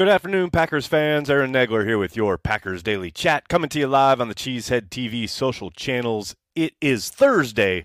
Good 0.00 0.08
afternoon, 0.08 0.48
Packers 0.48 0.86
fans. 0.86 1.28
Aaron 1.28 1.52
Nagler 1.52 1.84
here 1.84 1.98
with 1.98 2.16
your 2.16 2.38
Packers 2.38 2.82
Daily 2.82 3.10
Chat, 3.10 3.50
coming 3.50 3.68
to 3.68 3.78
you 3.78 3.86
live 3.86 4.18
on 4.18 4.28
the 4.28 4.34
Cheesehead 4.34 4.88
TV 4.88 5.28
social 5.28 5.70
channels. 5.70 6.34
It 6.54 6.72
is 6.80 7.10
Thursday. 7.10 7.84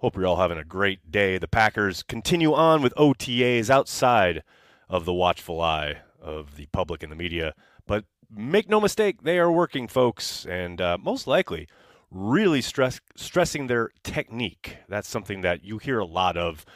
Hope 0.00 0.14
you're 0.14 0.26
all 0.26 0.36
having 0.36 0.58
a 0.58 0.64
great 0.64 1.10
day. 1.10 1.38
The 1.38 1.48
Packers 1.48 2.02
continue 2.02 2.52
on 2.52 2.82
with 2.82 2.92
OTAs 2.96 3.70
outside 3.70 4.42
of 4.90 5.06
the 5.06 5.14
watchful 5.14 5.58
eye 5.58 6.00
of 6.20 6.56
the 6.56 6.66
public 6.66 7.02
and 7.02 7.10
the 7.10 7.16
media. 7.16 7.54
But 7.86 8.04
make 8.30 8.68
no 8.68 8.78
mistake, 8.78 9.22
they 9.22 9.38
are 9.38 9.50
working, 9.50 9.88
folks, 9.88 10.44
and 10.44 10.82
uh, 10.82 10.98
most 11.00 11.26
likely 11.26 11.66
really 12.10 12.60
stress, 12.60 13.00
stressing 13.16 13.68
their 13.68 13.88
technique. 14.02 14.76
That's 14.86 15.08
something 15.08 15.40
that 15.40 15.64
you 15.64 15.78
hear 15.78 15.98
a 15.98 16.04
lot 16.04 16.36
of 16.36 16.66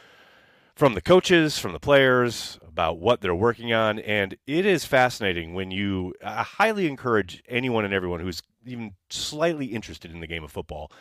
from 0.78 0.94
the 0.94 1.00
coaches, 1.00 1.58
from 1.58 1.72
the 1.72 1.80
players, 1.80 2.56
about 2.64 3.00
what 3.00 3.20
they're 3.20 3.34
working 3.34 3.72
on. 3.72 3.98
And 3.98 4.36
it 4.46 4.64
is 4.64 4.84
fascinating 4.84 5.52
when 5.52 5.72
you, 5.72 6.14
I 6.24 6.44
highly 6.44 6.86
encourage 6.86 7.42
anyone 7.48 7.84
and 7.84 7.92
everyone 7.92 8.20
who's 8.20 8.42
even 8.64 8.92
slightly 9.10 9.66
interested 9.66 10.12
in 10.12 10.20
the 10.20 10.28
game 10.28 10.44
of 10.44 10.52
football 10.52 10.92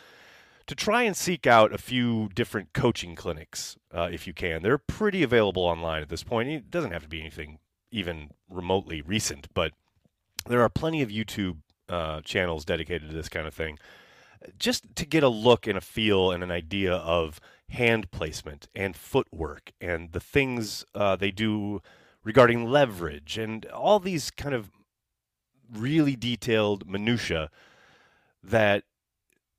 to 0.66 0.74
try 0.74 1.04
and 1.04 1.16
seek 1.16 1.46
out 1.46 1.72
a 1.72 1.78
few 1.78 2.28
different 2.34 2.72
coaching 2.72 3.14
clinics 3.14 3.76
uh, 3.94 4.08
if 4.10 4.26
you 4.26 4.32
can. 4.32 4.64
They're 4.64 4.78
pretty 4.78 5.22
available 5.22 5.62
online 5.62 6.02
at 6.02 6.08
this 6.08 6.24
point. 6.24 6.48
It 6.48 6.72
doesn't 6.72 6.90
have 6.90 7.04
to 7.04 7.08
be 7.08 7.20
anything 7.20 7.60
even 7.92 8.30
remotely 8.50 9.00
recent, 9.00 9.46
but 9.54 9.70
there 10.48 10.60
are 10.60 10.68
plenty 10.68 11.02
of 11.02 11.08
YouTube 11.08 11.58
uh, 11.88 12.20
channels 12.22 12.64
dedicated 12.64 13.10
to 13.10 13.16
this 13.16 13.28
kind 13.28 13.46
of 13.46 13.54
thing. 13.54 13.78
Just 14.58 14.96
to 14.96 15.06
get 15.06 15.22
a 15.22 15.28
look 15.28 15.68
and 15.68 15.78
a 15.78 15.80
feel 15.80 16.32
and 16.32 16.42
an 16.42 16.50
idea 16.50 16.94
of 16.94 17.40
hand 17.70 18.10
placement 18.10 18.68
and 18.74 18.96
footwork 18.96 19.72
and 19.80 20.12
the 20.12 20.20
things 20.20 20.84
uh, 20.94 21.16
they 21.16 21.30
do 21.30 21.80
regarding 22.24 22.64
leverage 22.64 23.38
and 23.38 23.66
all 23.66 24.00
these 24.00 24.30
kind 24.30 24.54
of 24.54 24.70
really 25.72 26.16
detailed 26.16 26.88
minutia 26.88 27.50
that 28.42 28.84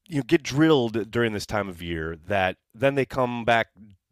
you 0.08 0.18
know 0.18 0.24
get 0.24 0.42
drilled 0.42 1.12
during 1.12 1.34
this 1.34 1.46
time 1.46 1.70
of 1.70 1.82
year 1.82 2.18
that 2.28 2.58
then 2.74 2.96
they 2.96 3.06
come 3.06 3.46
back 3.46 3.68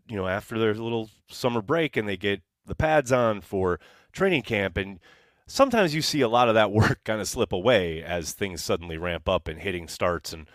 you 0.08 0.16
know 0.16 0.28
after 0.28 0.60
their 0.60 0.74
little 0.76 1.10
summer 1.28 1.62
break 1.62 1.98
and 1.98 2.08
they 2.08 2.18
get 2.18 2.42
the 2.68 2.76
pads 2.76 3.12
on 3.12 3.42
for 3.42 3.80
training 4.12 4.44
camp. 4.44 4.78
And 4.78 5.00
sometimes 5.48 5.96
you 5.96 6.02
see 6.02 6.22
a 6.22 6.28
lot 6.28 6.50
of 6.50 6.56
that 6.56 6.72
work 6.72 7.04
kind 7.04 7.20
of 7.20 7.28
slip 7.28 7.52
away 7.52 8.04
as 8.04 8.34
things 8.34 8.64
suddenly 8.64 8.98
ramp 8.98 9.28
up 9.28 9.48
and 9.48 9.60
hitting 9.60 9.88
starts 9.88 10.34
and 10.34 10.48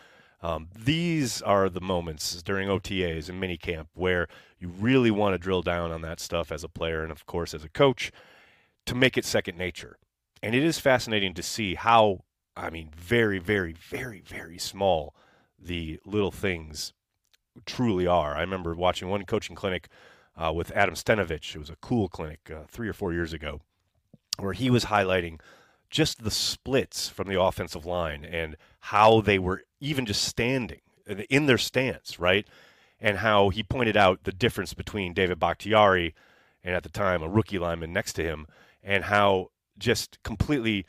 um, 0.43 0.69
these 0.77 1.41
are 1.43 1.69
the 1.69 1.81
moments 1.81 2.43
during 2.43 2.69
OTAs 2.69 3.29
and 3.29 3.43
minicamp 3.43 3.87
where 3.95 4.27
you 4.59 4.69
really 4.69 5.11
want 5.11 5.35
to 5.35 5.39
drill 5.39 5.63
down 5.63 5.93
on 5.93 6.03
that 6.03 6.21
stuff 6.21 6.51
as 6.51 6.65
a 6.65 6.69
player 6.69 7.03
and, 7.03 7.13
of 7.13 7.27
course, 7.27 7.55
as 7.55 7.65
a 7.65 7.69
coach 7.69 8.11
to 8.87 8.95
make 8.95 9.17
it 9.17 9.25
second 9.25 9.57
nature. 9.57 9.99
And 10.43 10.55
it 10.55 10.65
is 10.65 10.81
fascinating 10.81 11.35
to 11.35 11.43
see 11.43 11.77
how, 11.77 12.25
I 12.57 12.71
mean, 12.71 12.91
very, 12.95 13.39
very, 13.39 13.73
very, 13.73 14.21
very 14.21 14.59
small 14.59 15.15
the 15.59 16.01
little 16.05 16.33
things 16.33 16.93
truly 17.67 18.07
are. 18.07 18.35
I 18.37 18.41
remember 18.41 18.75
watching 18.75 19.09
one 19.09 19.25
coaching 19.25 19.55
clinic 19.55 19.89
uh, 20.37 20.53
with 20.53 20.73
Adam 20.73 20.95
Stenavich. 20.95 21.55
It 21.55 21.59
was 21.59 21.71
a 21.71 21.77
cool 21.77 22.09
clinic 22.09 22.51
uh, 22.51 22.63
three 22.69 22.89
or 22.89 22.93
four 22.93 23.13
years 23.13 23.33
ago 23.33 23.61
where 24.39 24.55
he 24.55 24.71
was 24.71 24.87
highlighting 24.87 25.41
just 25.91 26.25
the 26.25 26.31
splits 26.31 27.09
from 27.09 27.29
the 27.29 27.41
offensive 27.41 27.85
line 27.85 28.25
and 28.25 28.57
how 28.81 29.21
they 29.21 29.39
were 29.39 29.63
even 29.83 30.07
just 30.07 30.23
standing 30.23 30.81
uh, 31.11 31.17
in 31.29 31.47
their 31.47 31.59
stance, 31.59 32.19
right? 32.19 32.47
And 33.01 33.19
how 33.19 33.51
he 33.51 33.63
pointed 33.63 33.97
out 33.97 34.25
the 34.25 34.33
difference 34.33 34.73
between 34.73 35.13
David 35.13 35.39
Bakhtiari 35.39 36.15
and 36.65 36.75
at 36.75 36.85
the 36.85 36.89
time 36.89 37.23
a 37.23 37.29
rookie 37.29 37.59
lineman 37.59 37.93
next 37.93 38.13
to 38.15 38.23
him, 38.23 38.47
and 38.83 39.05
how 39.05 39.51
just 39.77 40.23
completely 40.23 40.87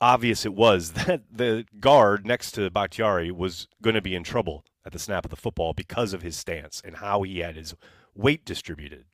obvious 0.00 0.44
it 0.44 0.54
was 0.54 0.92
that 1.06 1.22
the 1.30 1.64
guard 1.80 2.26
next 2.26 2.52
to 2.52 2.68
Bakhtiari 2.70 3.30
was 3.30 3.68
going 3.80 3.94
to 3.94 4.02
be 4.02 4.14
in 4.14 4.24
trouble 4.24 4.64
at 4.84 4.92
the 4.92 4.98
snap 4.98 5.24
of 5.24 5.30
the 5.30 5.36
football 5.36 5.72
because 5.72 6.12
of 6.12 6.22
his 6.22 6.36
stance 6.36 6.82
and 6.84 6.96
how 6.96 7.22
he 7.22 7.38
had 7.38 7.56
his 7.56 7.74
weight 8.14 8.44
distributed. 8.44 9.04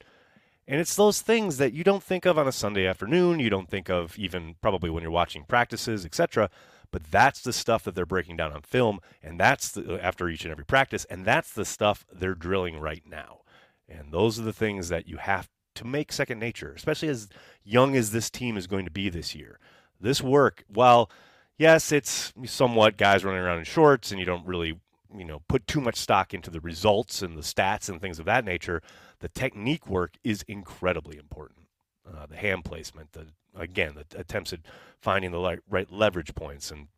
And 0.66 0.80
it's 0.80 0.94
those 0.94 1.20
things 1.20 1.56
that 1.58 1.72
you 1.72 1.82
don't 1.82 2.02
think 2.02 2.24
of 2.24 2.38
on 2.38 2.46
a 2.46 2.52
Sunday 2.52 2.86
afternoon, 2.86 3.40
you 3.40 3.50
don't 3.50 3.68
think 3.68 3.90
of 3.90 4.18
even 4.18 4.54
probably 4.62 4.90
when 4.90 5.02
you're 5.02 5.10
watching 5.10 5.44
practices, 5.44 6.04
etc. 6.04 6.50
But 6.92 7.10
that's 7.10 7.40
the 7.40 7.52
stuff 7.52 7.82
that 7.84 7.94
they're 7.94 8.06
breaking 8.06 8.36
down 8.36 8.52
on 8.52 8.62
film, 8.62 9.00
and 9.22 9.40
that's 9.40 9.72
the, 9.72 9.98
after 10.02 10.28
each 10.28 10.44
and 10.44 10.52
every 10.52 10.64
practice, 10.64 11.04
and 11.06 11.24
that's 11.24 11.52
the 11.52 11.64
stuff 11.64 12.04
they're 12.12 12.34
drilling 12.34 12.78
right 12.78 13.02
now. 13.04 13.40
And 13.88 14.12
those 14.12 14.38
are 14.38 14.44
the 14.44 14.52
things 14.52 14.88
that 14.90 15.08
you 15.08 15.16
have 15.16 15.48
to 15.74 15.86
make 15.86 16.12
second 16.12 16.38
nature, 16.38 16.72
especially 16.76 17.08
as 17.08 17.28
young 17.64 17.96
as 17.96 18.12
this 18.12 18.30
team 18.30 18.56
is 18.56 18.66
going 18.66 18.84
to 18.84 18.90
be 18.90 19.08
this 19.08 19.34
year. 19.34 19.58
This 20.00 20.22
work, 20.22 20.64
while 20.68 21.10
yes, 21.58 21.90
it's 21.90 22.32
somewhat 22.44 22.96
guys 22.96 23.24
running 23.24 23.40
around 23.40 23.58
in 23.58 23.64
shorts, 23.64 24.10
and 24.10 24.20
you 24.20 24.26
don't 24.26 24.46
really, 24.46 24.78
you 25.16 25.24
know, 25.24 25.40
put 25.48 25.66
too 25.66 25.80
much 25.80 25.96
stock 25.96 26.34
into 26.34 26.50
the 26.50 26.60
results 26.60 27.22
and 27.22 27.36
the 27.36 27.42
stats 27.42 27.88
and 27.88 28.00
things 28.00 28.18
of 28.18 28.26
that 28.26 28.44
nature 28.44 28.82
the 29.22 29.28
technique 29.28 29.86
work 29.88 30.18
is 30.22 30.44
incredibly 30.48 31.16
important. 31.16 31.68
Uh, 32.06 32.26
the 32.26 32.36
hand 32.36 32.64
placement, 32.64 33.12
the 33.12 33.28
again, 33.56 33.94
the 33.94 34.18
attempts 34.18 34.52
at 34.52 34.60
finding 35.00 35.30
the 35.32 35.58
right 35.68 35.92
leverage 35.92 36.34
points 36.34 36.70
and 36.70 36.88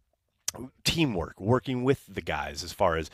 teamwork, 0.85 1.41
working 1.41 1.85
with 1.85 2.07
the 2.07 2.21
guys 2.21 2.63
as 2.63 2.73
far 2.73 2.97
as 2.97 3.11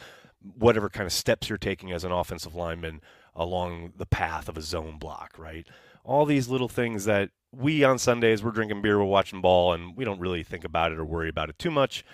whatever 0.59 0.89
kind 0.89 1.07
of 1.07 1.13
steps 1.13 1.49
you're 1.49 1.59
taking 1.59 1.93
as 1.93 2.05
an 2.05 2.13
offensive 2.13 2.55
lineman 2.55 3.01
along 3.35 3.93
the 3.97 4.07
path 4.07 4.49
of 4.49 4.57
a 4.57 4.63
zone 4.63 4.99
block, 4.99 5.35
right? 5.39 5.67
All 6.05 6.25
these 6.25 6.49
little 6.49 6.69
things 6.69 7.05
that 7.05 7.31
we 7.53 7.85
on 7.85 7.99
Sundays 7.99 8.43
we're 8.43 8.51
drinking 8.51 8.83
beer, 8.83 8.99
we're 8.99 9.05
watching 9.05 9.41
ball, 9.41 9.73
and 9.73 9.97
we 9.97 10.05
don't 10.05 10.21
really 10.21 10.43
think 10.43 10.65
about 10.65 10.93
it 10.93 10.99
or 10.99 11.05
worry 11.05 11.29
about 11.29 11.51
it 11.51 11.59
too 11.59 11.71
much. 11.71 12.05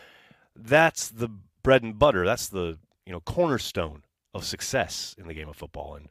That's 0.55 1.09
the 1.09 1.29
bread 1.63 1.83
and 1.83 1.99
butter. 1.99 2.25
That's 2.25 2.49
the 2.49 2.79
you 3.05 3.13
know 3.13 3.21
cornerstone 3.21 4.03
of 4.35 4.45
success 4.45 5.15
in 5.19 5.27
the 5.27 5.35
game 5.35 5.49
of 5.49 5.57
football. 5.57 5.95
And 5.95 6.09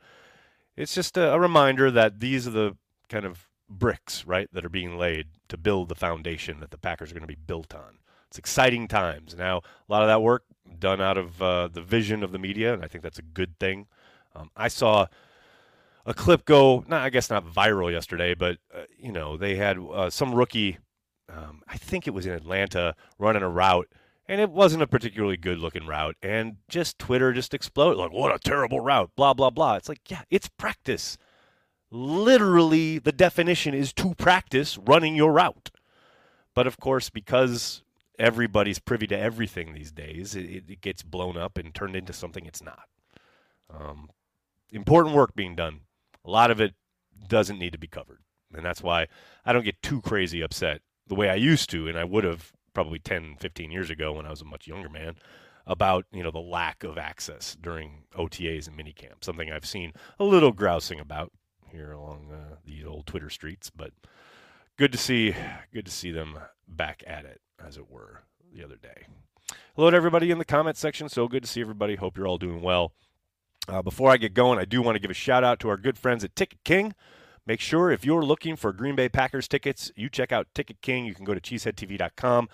it's 0.76 0.96
just 0.96 1.18
a, 1.18 1.34
a 1.34 1.40
reminder 1.40 1.92
that 1.92 2.20
these 2.20 2.48
are 2.48 2.52
the 2.52 2.78
kind 3.10 3.26
of 3.26 3.48
bricks, 3.70 4.26
right, 4.26 4.48
that 4.54 4.66
are 4.66 4.70
being 4.70 4.98
laid 4.98 5.28
to 5.50 5.58
build 5.58 5.90
the 5.90 5.96
foundation 5.96 6.60
that 6.60 6.72
the 6.72 6.78
Packers 6.78 7.12
are 7.12 7.14
going 7.14 7.22
to 7.22 7.28
be 7.28 7.36
built 7.36 7.74
on. 7.74 8.00
It's 8.28 8.38
exciting 8.38 8.88
times. 8.88 9.36
Now, 9.36 9.58
a 9.58 9.92
lot 9.92 10.02
of 10.02 10.08
that 10.08 10.22
work 10.22 10.44
done 10.80 11.02
out 11.02 11.18
of 11.18 11.42
uh, 11.42 11.68
the 11.68 11.82
vision 11.82 12.24
of 12.24 12.32
the 12.32 12.40
media, 12.40 12.74
and 12.74 12.84
I 12.84 12.88
think 12.88 13.04
that's 13.04 13.20
a 13.20 13.24
good 13.24 13.58
thing. 13.60 13.88
Um, 14.36 14.50
I 14.56 14.68
saw 14.68 15.08
a 16.06 16.14
clip 16.14 16.46
go, 16.46 16.84
not 16.88 17.02
I 17.02 17.10
guess 17.10 17.30
not 17.30 17.46
viral 17.46 17.92
yesterday, 17.92 18.34
but 18.34 18.58
uh, 18.74 18.84
you 18.98 19.12
know 19.12 19.38
they 19.38 19.56
had 19.56 19.78
uh, 19.78 20.10
some 20.10 20.36
rookie, 20.36 20.78
um, 21.30 21.62
I 21.68 21.78
think 21.78 22.08
it 22.08 22.14
was 22.14 22.26
in 22.26 22.34
Atlanta, 22.34 22.96
running 23.18 23.44
a 23.44 23.50
route 23.50 23.88
and 24.28 24.42
it 24.42 24.50
wasn't 24.50 24.82
a 24.82 24.88
particularly 24.88 25.38
good 25.38 25.60
looking 25.60 25.86
route 25.86 26.16
and 26.22 26.58
just 26.68 26.98
twitter 27.00 27.34
just 27.34 27.54
exploded 27.54 27.98
like 27.98 28.12
what 28.12 28.34
a 28.34 28.40
terrible 28.40 28.80
route 28.80 29.12
blah 29.16 29.34
blah 29.34 29.50
blah 29.50 29.76
it's 29.76 29.90
like 29.90 30.10
yeah 30.10 30.22
it's 30.30 30.50
practice 30.50 31.18
literally 31.96 33.00
the 33.00 33.12
definition 33.12 33.74
is 33.74 33.94
to 33.94 34.14
practice 34.16 34.78
running 34.78 35.16
your 35.16 35.32
route. 35.32 35.72
But 36.54 36.68
of 36.68 36.80
course 36.80 37.10
because 37.10 37.84
everybody's 38.18 38.80
privy 38.80 39.08
to 39.08 39.18
everything 39.18 39.74
these 39.74 39.92
days 39.92 40.36
it, 40.36 40.64
it 40.70 40.82
gets 40.82 41.04
blown 41.04 41.36
up 41.36 41.58
and 41.58 41.74
turned 41.74 41.96
into 41.96 42.14
something 42.14 42.46
it's 42.46 42.64
not. 42.64 42.88
Um, 43.70 44.10
important 44.72 45.16
work 45.16 45.36
being 45.36 45.56
done. 45.56 45.82
A 46.24 46.30
lot 46.30 46.52
of 46.52 46.62
it 46.62 46.76
doesn't 47.28 47.60
need 47.60 47.74
to 47.74 47.80
be 47.80 47.88
covered. 47.88 48.20
And 48.54 48.66
that's 48.66 48.82
why 48.82 49.08
i 49.46 49.52
don't 49.52 49.66
get 49.66 49.82
too 49.82 50.02
crazy 50.02 50.42
upset 50.42 50.82
the 51.08 51.16
way 51.16 51.30
i 51.30 51.36
used 51.36 51.70
to 51.70 51.88
and 51.88 52.00
i 52.00 52.04
would 52.04 52.24
have 52.24 52.54
probably 52.76 53.00
10, 53.00 53.38
15 53.40 53.72
years 53.72 53.90
ago 53.90 54.14
when 54.14 54.28
I 54.28 54.30
was 54.30 54.42
a 54.42 54.46
much 54.46 54.68
younger 54.68 54.90
man 54.90 55.16
about 55.66 56.06
you 56.12 56.22
know 56.22 56.30
the 56.30 56.38
lack 56.38 56.84
of 56.84 56.96
access 57.00 57.58
during 57.60 58.04
OTAs 58.16 58.68
and 58.68 58.78
minicamp. 58.78 59.24
Something 59.24 59.52
I've 59.52 59.66
seen 59.66 59.94
a 60.20 60.24
little 60.24 60.52
grousing 60.52 61.00
about 61.00 61.32
here 61.72 61.92
along 61.92 62.30
uh, 62.32 62.56
these 62.66 62.86
old 62.86 63.06
Twitter 63.06 63.30
streets, 63.30 63.70
but 63.70 63.92
good 64.78 64.92
to 64.92 64.98
see 64.98 65.36
good 65.74 65.86
to 65.86 65.92
see 65.92 66.12
them 66.12 66.38
back 66.68 67.04
at 67.06 67.26
it, 67.26 67.42
as 67.64 67.78
it 67.78 67.90
were, 67.90 68.24
the 68.54 68.64
other 68.64 68.78
day. 68.78 69.08
Hello 69.76 69.92
to 69.92 69.98
everybody 69.98 70.32
in 70.32 70.38
the 70.38 70.46
comment 70.46 70.78
section. 70.78 71.10
So 71.10 71.28
good 71.28 71.44
to 71.44 71.50
see 71.50 71.62
everybody. 71.62 71.96
Hope 71.96 72.18
you're 72.18 72.28
all 72.28 72.38
doing 72.38 72.62
well. 72.62 72.94
Uh, 73.68 73.82
before 73.82 74.12
I 74.12 74.18
get 74.18 74.34
going, 74.34 74.60
I 74.60 74.66
do 74.66 74.82
want 74.82 74.96
to 74.96 75.00
give 75.00 75.12
a 75.12 75.16
shout 75.16 75.44
out 75.44 75.60
to 75.62 75.70
our 75.70 75.78
good 75.78 75.98
friends 75.98 76.24
at 76.24 76.36
Ticket 76.36 76.64
King. 76.64 76.94
Make 77.48 77.60
sure 77.60 77.92
if 77.92 78.06
you're 78.06 78.24
looking 78.24 78.56
for 78.56 78.74
Green 78.74 78.96
Bay 78.96 79.10
Packers 79.10 79.48
tickets, 79.48 79.92
you 79.96 80.10
check 80.10 80.32
out 80.32 80.48
Ticket 80.56 80.82
King. 80.82 81.06
You 81.06 81.14
can 81.14 81.26
go 81.26 81.34
to 81.36 81.40
cheeseheadtv.com, 81.40 82.50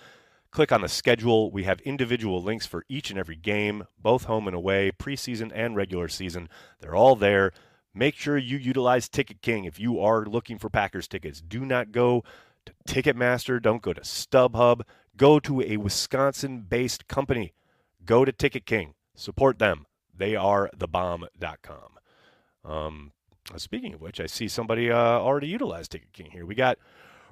click 0.52 0.72
on 0.72 0.81
the 0.81 0.90
schedule. 0.90 1.50
We 1.50 1.63
have 1.63 1.80
individual 1.81 2.42
links 2.42 2.66
for 2.66 2.86
each 2.90 3.10
and 3.10 3.18
every 3.18 3.38
game, 3.38 3.86
both 4.02 4.25
home 4.25 4.48
and 4.48 4.56
away, 4.56 4.92
preseason 4.92 5.52
and 5.54 5.75
regular 5.75 6.08
season. 6.10 6.50
They're 6.80 6.96
all 6.96 7.16
there. 7.16 7.54
Make 7.93 8.15
sure 8.15 8.38
you 8.38 8.57
utilize 8.57 9.09
Ticket 9.09 9.41
King 9.41 9.65
if 9.65 9.79
you 9.79 9.99
are 9.99 10.25
looking 10.25 10.57
for 10.57 10.69
Packers 10.69 11.07
tickets. 11.07 11.41
Do 11.41 11.65
not 11.65 11.91
go 11.91 12.23
to 12.65 12.73
Ticketmaster, 12.88 13.61
don't 13.61 13.81
go 13.81 13.93
to 13.93 14.01
StubHub, 14.01 14.81
go 15.17 15.39
to 15.39 15.61
a 15.61 15.77
Wisconsin 15.77 16.61
based 16.61 17.07
company. 17.07 17.53
Go 18.05 18.25
to 18.25 18.31
Ticket 18.31 18.65
King. 18.65 18.93
Support 19.15 19.59
them. 19.59 19.85
They 20.15 20.35
are 20.35 20.69
thebomb.com. 20.75 21.97
Um, 22.63 23.11
uh, 23.53 23.57
speaking 23.57 23.93
of 23.93 24.01
which, 24.01 24.19
I 24.19 24.25
see 24.25 24.47
somebody 24.47 24.89
uh, 24.89 24.95
already 24.95 25.47
utilized 25.47 25.91
Ticket 25.91 26.13
King 26.13 26.31
here. 26.31 26.45
We 26.45 26.55
got 26.55 26.77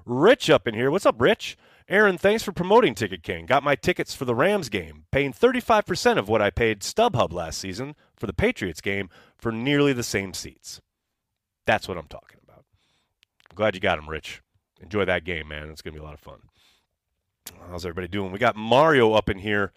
Rich 0.05 0.49
up 0.49 0.67
in 0.67 0.73
here. 0.73 0.91
What's 0.91 1.05
up, 1.05 1.19
Rich? 1.19 1.57
Aaron, 1.89 2.19
thanks 2.19 2.43
for 2.43 2.51
promoting 2.51 2.93
Ticket 2.93 3.23
King. 3.23 3.47
Got 3.47 3.63
my 3.63 3.73
tickets 3.73 4.13
for 4.13 4.23
the 4.23 4.35
Rams 4.35 4.69
game, 4.69 5.05
paying 5.11 5.33
35% 5.33 6.19
of 6.19 6.29
what 6.29 6.39
I 6.39 6.51
paid 6.51 6.81
StubHub 6.81 7.33
last 7.33 7.57
season 7.57 7.95
for 8.15 8.27
the 8.27 8.33
Patriots 8.33 8.79
game 8.79 9.09
for 9.39 9.51
nearly 9.51 9.91
the 9.91 10.03
same 10.03 10.35
seats. 10.35 10.81
That's 11.65 11.87
what 11.87 11.97
I'm 11.97 12.05
talking 12.05 12.39
about. 12.43 12.63
I'm 13.49 13.55
glad 13.55 13.73
you 13.73 13.81
got 13.81 13.95
them, 13.95 14.07
Rich. 14.07 14.43
Enjoy 14.79 15.03
that 15.03 15.23
game, 15.23 15.47
man. 15.47 15.71
It's 15.71 15.81
going 15.81 15.95
to 15.95 15.99
be 15.99 16.03
a 16.03 16.05
lot 16.05 16.13
of 16.13 16.19
fun. 16.19 16.37
How's 17.71 17.87
everybody 17.87 18.07
doing? 18.07 18.31
We 18.31 18.37
got 18.37 18.55
Mario 18.55 19.13
up 19.13 19.27
in 19.27 19.39
here 19.39 19.73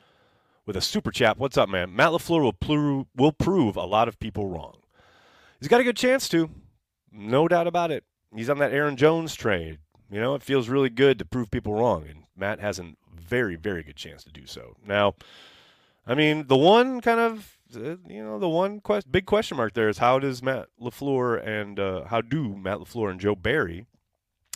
with 0.66 0.76
a 0.76 0.82
super 0.82 1.10
chat. 1.10 1.38
What's 1.38 1.56
up, 1.56 1.70
man? 1.70 1.96
Matt 1.96 2.10
LaFleur 2.10 2.42
will, 2.42 3.08
will 3.16 3.32
prove 3.32 3.76
a 3.76 3.84
lot 3.84 4.06
of 4.06 4.20
people 4.20 4.46
wrong. 4.46 4.76
He's 5.60 5.68
got 5.68 5.80
a 5.80 5.84
good 5.84 5.96
chance 5.96 6.28
to. 6.28 6.50
No 7.10 7.48
doubt 7.48 7.66
about 7.66 7.90
it. 7.90 8.04
He's 8.36 8.50
on 8.50 8.58
that 8.58 8.72
Aaron 8.72 8.96
Jones 8.96 9.34
trade. 9.34 9.78
You 10.12 10.20
know, 10.20 10.34
it 10.34 10.42
feels 10.42 10.68
really 10.68 10.90
good 10.90 11.18
to 11.18 11.24
prove 11.24 11.50
people 11.50 11.72
wrong, 11.72 12.04
and 12.06 12.24
Matt 12.36 12.60
has 12.60 12.78
a 12.78 12.92
very, 13.18 13.56
very 13.56 13.82
good 13.82 13.96
chance 13.96 14.22
to 14.24 14.30
do 14.30 14.44
so. 14.44 14.76
Now, 14.86 15.14
I 16.06 16.14
mean, 16.14 16.48
the 16.48 16.56
one 16.56 17.00
kind 17.00 17.18
of, 17.18 17.56
uh, 17.74 17.96
you 18.06 18.22
know, 18.22 18.38
the 18.38 18.48
one 18.48 18.80
quest, 18.80 19.10
big 19.10 19.24
question 19.24 19.56
mark 19.56 19.72
there 19.72 19.88
is 19.88 19.96
how 19.96 20.18
does 20.18 20.42
Matt 20.42 20.66
LaFleur 20.78 21.42
and 21.42 21.80
uh, 21.80 22.04
how 22.04 22.20
do 22.20 22.54
Matt 22.54 22.80
LaFleur 22.80 23.10
and 23.10 23.20
Joe 23.20 23.34
Barry 23.34 23.86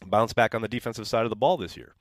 bounce 0.05 0.35
back 0.35 0.55
on 0.55 0.61
the 0.61 0.69
defensive 0.69 1.08
side 1.08 1.25
of 1.25 1.31
the 1.31 1.37
ball 1.37 1.56
this 1.56 1.75
year? 1.75 1.94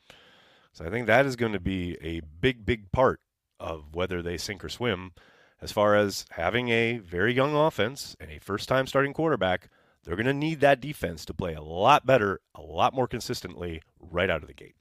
So 0.73 0.83
I 0.83 0.89
think 0.89 1.07
that 1.07 1.25
is 1.25 1.37
going 1.37 1.53
to 1.53 1.59
be 1.61 1.97
a 2.01 2.19
big, 2.41 2.65
big 2.65 2.91
part 2.91 3.21
of 3.57 3.95
whether 3.95 4.21
they 4.21 4.35
sink 4.35 4.65
or 4.65 4.69
swim 4.69 5.13
as 5.61 5.71
far 5.71 5.95
as 5.95 6.25
having 6.31 6.67
a 6.67 6.97
very 6.97 7.33
young 7.33 7.55
offense 7.55 8.17
and 8.19 8.29
a 8.29 8.39
first 8.39 8.67
time 8.67 8.85
starting 8.85 9.13
quarterback. 9.13 9.69
They're 10.05 10.15
going 10.15 10.27
to 10.27 10.33
need 10.33 10.59
that 10.59 10.81
defense 10.81 11.25
to 11.25 11.33
play 11.33 11.55
a 11.55 11.61
lot 11.61 12.05
better, 12.05 12.39
a 12.53 12.61
lot 12.61 12.93
more 12.93 13.07
consistently 13.07 13.81
right 13.99 14.29
out 14.29 14.43
of 14.43 14.47
the 14.47 14.53
gate. 14.53 14.75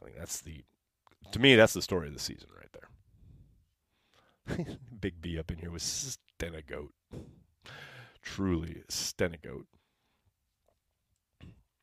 I 0.00 0.04
think 0.04 0.16
that's 0.18 0.40
the, 0.40 0.64
to 1.30 1.38
me, 1.38 1.54
that's 1.54 1.72
the 1.72 1.82
story 1.82 2.08
of 2.08 2.14
the 2.14 2.20
season 2.20 2.48
right 2.58 2.72
there. 4.56 4.76
Big 5.00 5.20
B 5.20 5.38
up 5.38 5.52
in 5.52 5.58
here 5.58 5.70
with 5.70 5.82
Stenegoat. 5.82 6.88
Truly, 8.22 8.82
Stenegoat. 8.88 9.66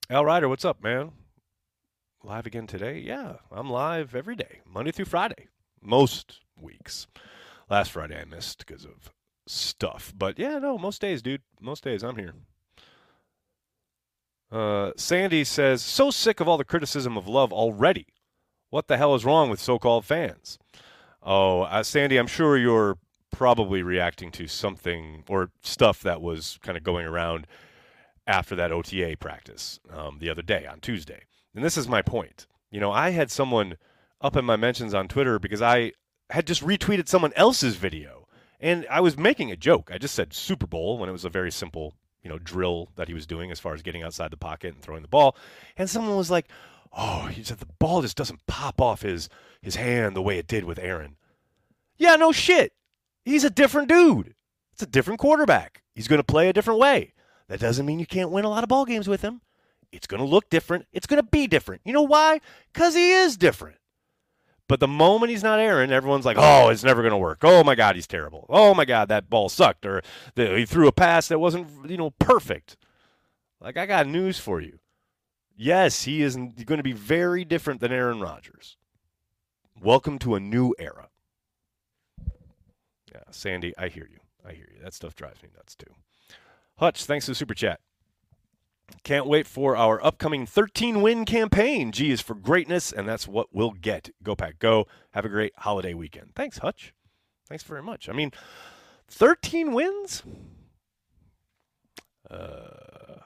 Al 0.09 0.25
Ryder, 0.25 0.49
what's 0.49 0.65
up, 0.65 0.83
man? 0.83 1.11
Live 2.23 2.45
again 2.45 2.67
today? 2.67 2.99
Yeah, 2.99 3.35
I'm 3.49 3.69
live 3.69 4.13
every 4.13 4.35
day, 4.35 4.59
Monday 4.65 4.91
through 4.91 5.05
Friday, 5.05 5.47
most 5.81 6.41
weeks. 6.59 7.07
Last 7.69 7.91
Friday 7.91 8.19
I 8.19 8.25
missed 8.25 8.65
because 8.65 8.83
of 8.83 9.13
stuff. 9.49 10.13
But 10.17 10.37
yeah, 10.37 10.59
no, 10.59 10.77
most 10.77 11.01
days, 11.01 11.21
dude. 11.21 11.41
Most 11.59 11.83
days 11.83 12.03
I'm 12.03 12.15
here. 12.15 12.33
Uh, 14.51 14.91
Sandy 14.95 15.43
says, 15.43 15.81
so 15.81 16.09
sick 16.09 16.39
of 16.39 16.47
all 16.47 16.57
the 16.57 16.63
criticism 16.63 17.17
of 17.17 17.27
love 17.27 17.53
already. 17.53 18.07
What 18.69 18.87
the 18.87 18.97
hell 18.97 19.15
is 19.15 19.25
wrong 19.25 19.49
with 19.49 19.59
so 19.59 19.77
called 19.79 20.05
fans? 20.05 20.57
Oh, 21.21 21.61
uh, 21.61 21.83
Sandy, 21.83 22.17
I'm 22.17 22.27
sure 22.27 22.57
you're 22.57 22.97
probably 23.31 23.83
reacting 23.83 24.31
to 24.31 24.47
something 24.47 25.23
or 25.27 25.51
stuff 25.61 26.01
that 26.01 26.21
was 26.21 26.59
kind 26.63 26.77
of 26.77 26.83
going 26.83 27.05
around 27.05 27.45
after 28.25 28.55
that 28.55 28.71
OTA 28.71 29.17
practice 29.19 29.79
um, 29.91 30.17
the 30.19 30.29
other 30.29 30.41
day 30.41 30.65
on 30.65 30.79
Tuesday. 30.79 31.23
And 31.55 31.63
this 31.63 31.77
is 31.77 31.87
my 31.87 32.01
point. 32.01 32.47
You 32.71 32.79
know, 32.79 32.91
I 32.91 33.09
had 33.11 33.31
someone 33.31 33.75
up 34.21 34.35
in 34.35 34.45
my 34.45 34.55
mentions 34.55 34.93
on 34.93 35.07
Twitter 35.07 35.39
because 35.39 35.61
I 35.61 35.93
had 36.29 36.45
just 36.45 36.63
retweeted 36.63 37.07
someone 37.07 37.33
else's 37.35 37.75
video 37.75 38.18
and 38.59 38.85
I 38.89 39.01
was 39.01 39.17
making 39.17 39.51
a 39.51 39.55
joke. 39.55 39.89
I 39.93 39.97
just 39.97 40.15
said 40.15 40.33
Super 40.33 40.67
Bowl 40.67 40.97
when 40.97 41.09
it 41.09 41.13
was 41.13 41.25
a 41.25 41.29
very 41.29 41.51
simple, 41.51 41.95
you 42.23 42.29
know, 42.29 42.39
drill 42.39 42.89
that 42.95 43.07
he 43.07 43.13
was 43.13 43.25
doing 43.25 43.51
as 43.51 43.59
far 43.59 43.73
as 43.73 43.81
getting 43.81 44.03
outside 44.03 44.31
the 44.31 44.37
pocket 44.37 44.73
and 44.73 44.81
throwing 44.81 45.01
the 45.01 45.07
ball. 45.07 45.35
And 45.77 45.89
someone 45.89 46.17
was 46.17 46.31
like, 46.31 46.47
"Oh, 46.91 47.27
he 47.27 47.43
said 47.43 47.59
the 47.59 47.65
ball 47.65 48.01
just 48.01 48.17
doesn't 48.17 48.45
pop 48.47 48.81
off 48.81 49.01
his 49.01 49.29
his 49.61 49.75
hand 49.75 50.15
the 50.15 50.21
way 50.21 50.37
it 50.37 50.47
did 50.47 50.65
with 50.65 50.79
Aaron." 50.79 51.15
Yeah, 51.97 52.15
no 52.15 52.31
shit. 52.31 52.73
He's 53.25 53.43
a 53.43 53.49
different 53.49 53.89
dude. 53.89 54.35
It's 54.73 54.83
a 54.83 54.87
different 54.87 55.19
quarterback. 55.19 55.83
He's 55.93 56.07
going 56.07 56.19
to 56.19 56.23
play 56.23 56.47
a 56.47 56.53
different 56.53 56.79
way. 56.79 57.13
That 57.49 57.59
doesn't 57.59 57.85
mean 57.85 57.99
you 57.99 58.05
can't 58.05 58.31
win 58.31 58.45
a 58.45 58.49
lot 58.49 58.63
of 58.63 58.69
ball 58.69 58.85
games 58.85 59.07
with 59.07 59.21
him. 59.21 59.41
It's 59.91 60.07
going 60.07 60.21
to 60.21 60.27
look 60.27 60.49
different. 60.49 60.85
It's 60.93 61.07
going 61.07 61.21
to 61.21 61.27
be 61.29 61.47
different. 61.47 61.81
You 61.83 61.93
know 61.93 62.03
why? 62.03 62.39
Cuz 62.73 62.95
he 62.95 63.11
is 63.11 63.35
different. 63.37 63.78
But 64.69 64.79
the 64.79 64.87
moment 64.87 65.31
he's 65.31 65.41
not 65.41 65.59
Aaron, 65.59 65.91
everyone's 65.91 66.25
like, 66.25 66.37
"Oh, 66.39 66.69
it's 66.69 66.83
never 66.83 67.01
going 67.01 67.11
to 67.11 67.17
work. 67.17 67.39
Oh 67.41 67.63
my 67.63 67.73
God, 67.73 67.95
he's 67.95 68.05
terrible. 68.05 68.45
Oh 68.49 68.75
my 68.75 68.85
God, 68.85 69.09
that 69.09 69.27
ball 69.27 69.49
sucked, 69.49 69.83
or 69.83 70.03
he 70.35 70.63
threw 70.65 70.87
a 70.87 70.91
pass 70.91 71.27
that 71.27 71.39
wasn't, 71.39 71.89
you 71.89 71.97
know, 71.97 72.11
perfect." 72.11 72.77
Like 73.59 73.77
I 73.77 73.87
got 73.87 74.05
news 74.05 74.37
for 74.37 74.61
you. 74.61 74.79
Yes, 75.57 76.03
he 76.03 76.21
is 76.21 76.35
going 76.37 76.77
to 76.77 76.83
be 76.83 76.93
very 76.93 77.43
different 77.43 77.81
than 77.81 77.91
Aaron 77.91 78.21
Rodgers. 78.21 78.77
Welcome 79.81 80.19
to 80.19 80.35
a 80.35 80.39
new 80.39 80.75
era. 80.77 81.09
Yeah, 83.11 83.23
Sandy, 83.31 83.73
I 83.75 83.87
hear 83.87 84.07
you. 84.09 84.19
I 84.47 84.53
hear 84.53 84.69
you. 84.71 84.83
That 84.83 84.93
stuff 84.93 85.15
drives 85.15 85.41
me 85.41 85.49
nuts 85.55 85.75
too. 85.75 85.91
Hutch, 86.77 87.05
thanks 87.05 87.25
for 87.25 87.31
the 87.31 87.35
super 87.35 87.55
chat. 87.55 87.79
Can't 89.03 89.25
wait 89.25 89.47
for 89.47 89.75
our 89.75 90.03
upcoming 90.03 90.45
13 90.45 91.01
win 91.01 91.25
campaign. 91.25 91.91
G 91.91 92.11
is 92.11 92.21
for 92.21 92.35
greatness, 92.35 92.91
and 92.91 93.07
that's 93.07 93.27
what 93.27 93.47
we'll 93.51 93.71
get. 93.71 94.09
Go 94.23 94.35
Pack 94.35 94.59
Go. 94.59 94.87
Have 95.11 95.25
a 95.25 95.29
great 95.29 95.53
holiday 95.57 95.93
weekend. 95.93 96.35
Thanks, 96.35 96.59
Hutch. 96.59 96.93
Thanks 97.47 97.63
very 97.63 97.81
much. 97.81 98.07
I 98.09 98.13
mean, 98.13 98.31
13 99.09 99.73
wins? 99.73 100.23
Uh, 102.29 103.21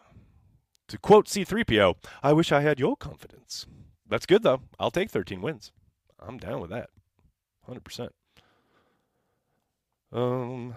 to 0.87 0.97
quote 0.97 1.27
C3PO, 1.27 1.95
I 2.21 2.31
wish 2.33 2.51
I 2.51 2.61
had 2.61 2.79
your 2.79 2.95
confidence. 2.95 3.65
That's 4.07 4.25
good, 4.25 4.43
though. 4.43 4.61
I'll 4.79 4.91
take 4.91 5.09
13 5.09 5.41
wins. 5.41 5.71
I'm 6.19 6.37
down 6.37 6.61
with 6.61 6.69
that. 6.69 6.89
100%. 7.67 8.09
Um, 10.13 10.75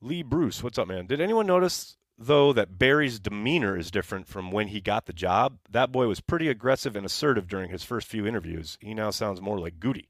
Lee 0.00 0.22
Bruce, 0.22 0.62
what's 0.62 0.78
up, 0.78 0.88
man? 0.88 1.06
Did 1.06 1.20
anyone 1.20 1.46
notice 1.46 1.96
though, 2.20 2.52
that 2.52 2.78
Barry's 2.78 3.18
demeanor 3.18 3.76
is 3.76 3.90
different 3.90 4.28
from 4.28 4.50
when 4.52 4.68
he 4.68 4.80
got 4.80 5.06
the 5.06 5.12
job. 5.12 5.58
That 5.70 5.90
boy 5.90 6.06
was 6.06 6.20
pretty 6.20 6.48
aggressive 6.48 6.94
and 6.94 7.06
assertive 7.06 7.48
during 7.48 7.70
his 7.70 7.82
first 7.82 8.06
few 8.06 8.26
interviews. 8.26 8.76
He 8.80 8.92
now 8.92 9.10
sounds 9.10 9.40
more 9.40 9.58
like 9.58 9.80
Goody. 9.80 10.08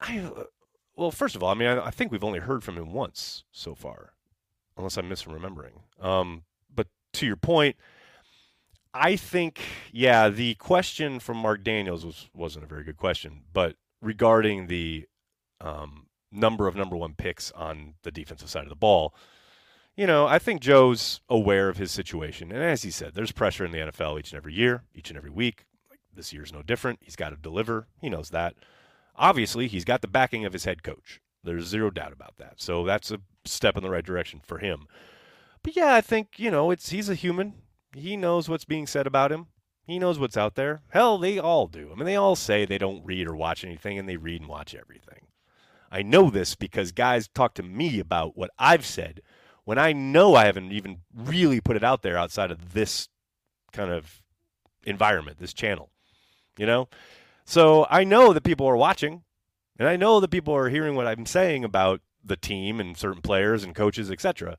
I, 0.00 0.18
uh, 0.18 0.44
well, 0.94 1.10
first 1.10 1.34
of 1.34 1.42
all, 1.42 1.50
I 1.50 1.54
mean, 1.54 1.68
I, 1.68 1.86
I, 1.86 1.90
think 1.90 2.12
we've 2.12 2.24
only 2.24 2.38
heard 2.38 2.62
from 2.62 2.76
him 2.76 2.92
once 2.92 3.44
so 3.50 3.74
far, 3.74 4.12
unless 4.76 4.96
I'm 4.96 5.10
misremembering. 5.10 5.80
Um, 6.00 6.44
but 6.72 6.86
to 7.14 7.26
your 7.26 7.36
point, 7.36 7.76
I 8.94 9.16
think, 9.16 9.60
yeah, 9.90 10.28
the 10.28 10.54
question 10.54 11.18
from 11.18 11.38
Mark 11.38 11.64
Daniels 11.64 12.04
was 12.04 12.28
wasn't 12.34 12.64
a 12.64 12.68
very 12.68 12.84
good 12.84 12.96
question, 12.96 13.42
but 13.52 13.76
regarding 14.00 14.68
the 14.68 15.06
um, 15.60 16.06
number 16.30 16.68
of 16.68 16.76
number 16.76 16.96
one 16.96 17.14
picks 17.14 17.50
on 17.52 17.94
the 18.02 18.10
defensive 18.10 18.48
side 18.48 18.62
of 18.62 18.68
the 18.68 18.76
ball 18.76 19.14
you 19.96 20.06
know, 20.06 20.26
I 20.26 20.38
think 20.38 20.60
Joe's 20.60 21.20
aware 21.28 21.68
of 21.68 21.78
his 21.78 21.90
situation. 21.90 22.52
And 22.52 22.62
as 22.62 22.82
he 22.82 22.90
said, 22.90 23.14
there's 23.14 23.32
pressure 23.32 23.64
in 23.64 23.72
the 23.72 23.78
NFL 23.78 24.18
each 24.18 24.30
and 24.30 24.36
every 24.36 24.52
year, 24.52 24.84
each 24.94 25.10
and 25.10 25.16
every 25.16 25.30
week. 25.30 25.64
This 26.14 26.32
year's 26.32 26.52
no 26.52 26.62
different. 26.62 27.00
He's 27.02 27.16
got 27.16 27.30
to 27.30 27.36
deliver. 27.36 27.88
He 28.00 28.08
knows 28.08 28.30
that. 28.30 28.54
Obviously, 29.16 29.68
he's 29.68 29.84
got 29.84 30.02
the 30.02 30.08
backing 30.08 30.44
of 30.44 30.52
his 30.52 30.64
head 30.64 30.82
coach. 30.82 31.20
There's 31.42 31.66
zero 31.66 31.90
doubt 31.90 32.12
about 32.12 32.36
that. 32.38 32.54
So 32.56 32.84
that's 32.84 33.10
a 33.10 33.20
step 33.44 33.76
in 33.76 33.82
the 33.82 33.90
right 33.90 34.04
direction 34.04 34.40
for 34.44 34.58
him. 34.58 34.86
But 35.62 35.76
yeah, 35.76 35.94
I 35.94 36.00
think, 36.00 36.38
you 36.38 36.50
know, 36.50 36.70
it's 36.70 36.90
he's 36.90 37.08
a 37.08 37.14
human. 37.14 37.54
He 37.94 38.16
knows 38.16 38.48
what's 38.48 38.64
being 38.64 38.86
said 38.86 39.06
about 39.06 39.32
him. 39.32 39.46
He 39.86 39.98
knows 39.98 40.18
what's 40.18 40.36
out 40.36 40.56
there. 40.56 40.82
Hell, 40.88 41.16
they 41.16 41.38
all 41.38 41.68
do. 41.68 41.90
I 41.92 41.94
mean, 41.94 42.06
they 42.06 42.16
all 42.16 42.36
say 42.36 42.64
they 42.64 42.78
don't 42.78 43.04
read 43.04 43.28
or 43.28 43.36
watch 43.36 43.64
anything, 43.64 43.98
and 43.98 44.08
they 44.08 44.16
read 44.16 44.40
and 44.40 44.50
watch 44.50 44.74
everything. 44.74 45.26
I 45.90 46.02
know 46.02 46.28
this 46.28 46.56
because 46.56 46.90
guys 46.92 47.28
talk 47.28 47.54
to 47.54 47.62
me 47.62 48.00
about 48.00 48.36
what 48.36 48.50
I've 48.58 48.84
said 48.84 49.20
when 49.66 49.78
I 49.78 49.92
know 49.92 50.36
I 50.36 50.46
haven't 50.46 50.70
even 50.70 51.00
really 51.12 51.60
put 51.60 51.76
it 51.76 51.82
out 51.82 52.02
there 52.02 52.16
outside 52.16 52.52
of 52.52 52.72
this 52.72 53.08
kind 53.72 53.90
of 53.90 54.22
environment, 54.84 55.38
this 55.40 55.52
channel, 55.52 55.90
you 56.56 56.64
know? 56.64 56.88
So 57.44 57.84
I 57.90 58.04
know 58.04 58.32
that 58.32 58.44
people 58.44 58.66
are 58.68 58.76
watching, 58.76 59.24
and 59.76 59.88
I 59.88 59.96
know 59.96 60.20
that 60.20 60.30
people 60.30 60.54
are 60.54 60.68
hearing 60.68 60.94
what 60.94 61.08
I'm 61.08 61.26
saying 61.26 61.64
about 61.64 62.00
the 62.24 62.36
team 62.36 62.78
and 62.78 62.96
certain 62.96 63.20
players 63.20 63.64
and 63.64 63.74
coaches, 63.74 64.08
etc. 64.08 64.56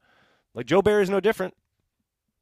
Like 0.53 0.65
Joe 0.65 0.81
Barry 0.81 1.03
is 1.03 1.09
no 1.09 1.21
different. 1.21 1.55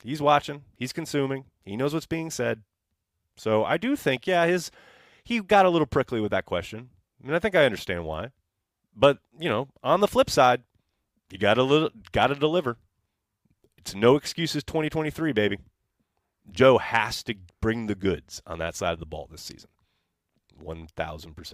He's 0.03 0.21
watching, 0.21 0.63
he's 0.75 0.91
consuming, 0.91 1.45
he 1.63 1.77
knows 1.77 1.93
what's 1.93 2.07
being 2.07 2.31
said. 2.31 2.63
So 3.37 3.63
I 3.63 3.77
do 3.77 3.95
think, 3.95 4.25
yeah, 4.25 4.47
his 4.47 4.71
he 5.23 5.39
got 5.39 5.67
a 5.67 5.69
little 5.69 5.85
prickly 5.85 6.19
with 6.19 6.31
that 6.31 6.45
question. 6.45 6.89
I 7.23 7.27
mean, 7.27 7.35
I 7.35 7.39
think 7.39 7.53
I 7.53 7.65
understand 7.65 8.05
why. 8.05 8.31
But, 8.95 9.19
you 9.39 9.49
know, 9.49 9.67
on 9.83 9.99
the 9.99 10.07
flip 10.07 10.31
side, 10.31 10.63
you 11.31 11.37
got 11.37 11.55
to 11.55 11.91
got 12.11 12.27
to 12.27 12.35
deliver. 12.35 12.77
It's 13.77 13.95
no 13.95 14.15
excuses 14.15 14.63
2023, 14.63 15.31
baby. 15.33 15.59
Joe 16.51 16.77
has 16.77 17.23
to 17.23 17.35
bring 17.61 17.87
the 17.87 17.95
goods 17.95 18.41
on 18.45 18.59
that 18.59 18.75
side 18.75 18.93
of 18.93 18.99
the 18.99 19.05
ball 19.05 19.27
this 19.29 19.41
season. 19.41 19.69
1000%. 20.63 21.53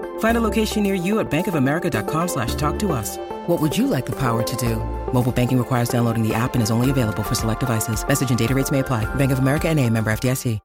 Find 0.21 0.37
a 0.37 0.41
location 0.41 0.83
near 0.83 0.93
you 0.93 1.19
at 1.19 1.31
bankofamerica.com 1.31 2.27
slash 2.27 2.53
talk 2.55 2.77
to 2.79 2.91
us. 2.91 3.17
What 3.47 3.59
would 3.59 3.77
you 3.77 3.87
like 3.87 4.05
the 4.05 4.15
power 4.19 4.41
to 4.43 4.55
do? 4.55 4.75
Mobile 5.13 5.31
banking 5.31 5.57
requires 5.57 5.89
downloading 5.89 6.27
the 6.27 6.33
app 6.33 6.53
and 6.53 6.61
is 6.61 6.69
only 6.69 6.89
available 6.89 7.23
for 7.23 7.35
select 7.35 7.59
devices. 7.59 8.07
Message 8.07 8.29
and 8.29 8.39
data 8.39 8.55
rates 8.55 8.71
may 8.71 8.79
apply. 8.79 9.03
Bank 9.15 9.31
of 9.31 9.39
America 9.39 9.67
and 9.67 9.79
a 9.79 9.89
member 9.89 10.11
FDIC. 10.11 10.59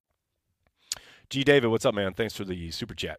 G. 1.31 1.43
David, 1.43 1.69
what's 1.69 1.87
up, 1.87 1.95
man? 1.95 2.13
Thanks 2.13 2.37
for 2.37 2.45
the 2.45 2.71
super 2.71 2.95
chat. 2.95 3.19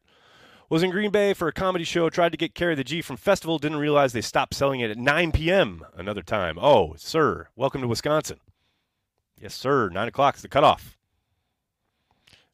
Was 0.70 0.84
in 0.84 0.92
Green 0.92 1.12
Bay 1.12 1.34
for 1.34 1.48
a 1.48 1.54
comedy 1.54 1.84
show. 1.84 2.10
Tried 2.10 2.34
to 2.34 2.38
get 2.38 2.54
Carry 2.54 2.76
the 2.76 2.84
G 2.84 3.02
from 3.02 3.18
festival. 3.18 3.58
Didn't 3.58 3.80
realize 3.80 4.14
they 4.14 4.22
stopped 4.22 4.54
selling 4.54 4.80
it 4.80 4.92
at 4.92 4.98
9 4.98 5.32
p.m. 5.32 5.86
Another 5.96 6.22
time. 6.22 6.58
Oh, 6.62 6.94
sir, 6.98 7.48
welcome 7.56 7.82
to 7.82 7.88
Wisconsin. 7.88 8.40
Yes, 9.42 9.56
sir. 9.56 9.90
Nine 9.90 10.08
o'clock 10.08 10.36
is 10.36 10.42
the 10.42 10.48
cutoff. 10.48 10.97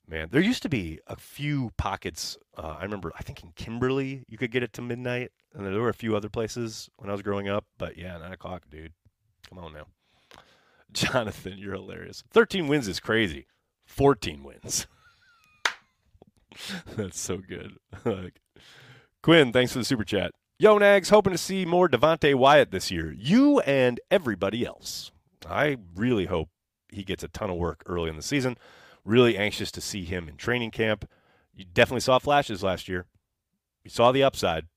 Man, 0.08 0.28
there 0.32 0.42
used 0.42 0.64
to 0.64 0.70
be 0.70 1.00
a 1.08 1.16
few 1.16 1.72
pockets. 1.78 2.38
Uh, 2.58 2.76
I 2.80 2.84
remember, 2.84 3.14
I 3.18 3.24
think 3.24 3.42
in 3.42 3.52
Kimberly, 3.56 4.24
you 4.28 4.38
could 4.38 4.52
get 4.52 4.62
it 4.64 4.74
to 4.74 4.82
midnight, 4.82 5.32
and 5.54 5.66
there 5.66 5.80
were 5.80 5.90
a 5.90 5.94
few 5.94 6.16
other 6.16 6.30
places 6.30 6.90
when 6.98 7.10
I 7.10 7.14
was 7.14 7.22
growing 7.22 7.48
up. 7.48 7.66
But 7.78 7.98
yeah, 7.98 8.18
nine 8.18 8.34
o'clock, 8.34 8.64
dude. 8.70 8.94
Come 9.50 9.60
on 9.60 9.74
now, 9.74 9.86
Jonathan, 10.92 11.58
you're 11.58 11.74
hilarious. 11.74 12.24
Thirteen 12.32 12.68
wins 12.68 12.88
is 12.88 13.00
crazy. 13.00 13.48
Fourteen 13.86 14.44
wins. 14.44 14.88
That's 16.96 17.20
so 17.20 17.38
good. 17.38 17.78
Quinn, 19.24 19.54
thanks 19.54 19.72
for 19.72 19.80
the 19.80 19.86
super 19.86 20.04
chat. 20.04 20.32
Yo, 20.60 20.78
Nags, 20.78 21.10
hoping 21.10 21.32
to 21.32 21.38
see 21.38 21.66
more 21.66 21.90
Devonte 21.90 22.36
Wyatt 22.36 22.72
this 22.72 22.92
year. 22.92 23.12
You 23.18 23.60
and 23.62 24.00
everybody 24.12 24.66
else. 24.66 25.12
I 25.50 25.78
really 25.96 26.26
hope 26.26 26.50
he 26.90 27.04
gets 27.04 27.24
a 27.24 27.28
ton 27.28 27.50
of 27.50 27.58
work 27.58 27.84
early 27.86 28.10
in 28.10 28.16
the 28.16 28.22
season. 28.22 28.58
Really 29.06 29.38
anxious 29.38 29.72
to 29.72 29.82
see 29.82 30.06
him 30.06 30.30
in 30.30 30.38
training 30.38 30.72
camp. 30.72 31.10
You 31.54 31.66
definitely 31.66 32.02
saw 32.02 32.20
flashes 32.20 32.64
last 32.64 32.88
year. 32.88 33.06
You 33.84 33.90
saw 33.90 34.12
the 34.12 34.24
upside. 34.24 34.68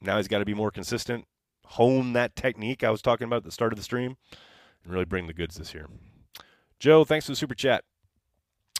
Now 0.00 0.16
he's 0.16 0.28
got 0.28 0.38
to 0.38 0.44
be 0.44 0.54
more 0.54 0.70
consistent, 0.70 1.26
hone 1.66 2.12
that 2.12 2.36
technique 2.36 2.84
I 2.84 2.90
was 2.90 3.02
talking 3.02 3.26
about 3.26 3.38
at 3.38 3.44
the 3.44 3.50
start 3.50 3.72
of 3.72 3.78
the 3.78 3.82
stream, 3.82 4.16
and 4.84 4.92
really 4.92 5.04
bring 5.04 5.26
the 5.26 5.34
goods 5.34 5.56
this 5.56 5.74
year. 5.74 5.88
Joe, 6.78 7.04
thanks 7.04 7.26
for 7.26 7.32
the 7.32 7.36
super 7.36 7.54
chat. 7.54 7.84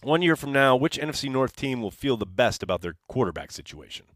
One 0.03 0.23
year 0.23 0.37
from 0.37 0.53
now, 0.53 0.77
which 0.77 0.99
NFC 0.99 1.31
North 1.31 1.55
team 1.55 1.83
will 1.83 1.91
feel 1.91 2.17
the 2.17 2.25
best 2.25 2.63
about 2.63 2.81
their 2.81 2.95
quarterback 3.07 3.53
situation? 3.53 4.07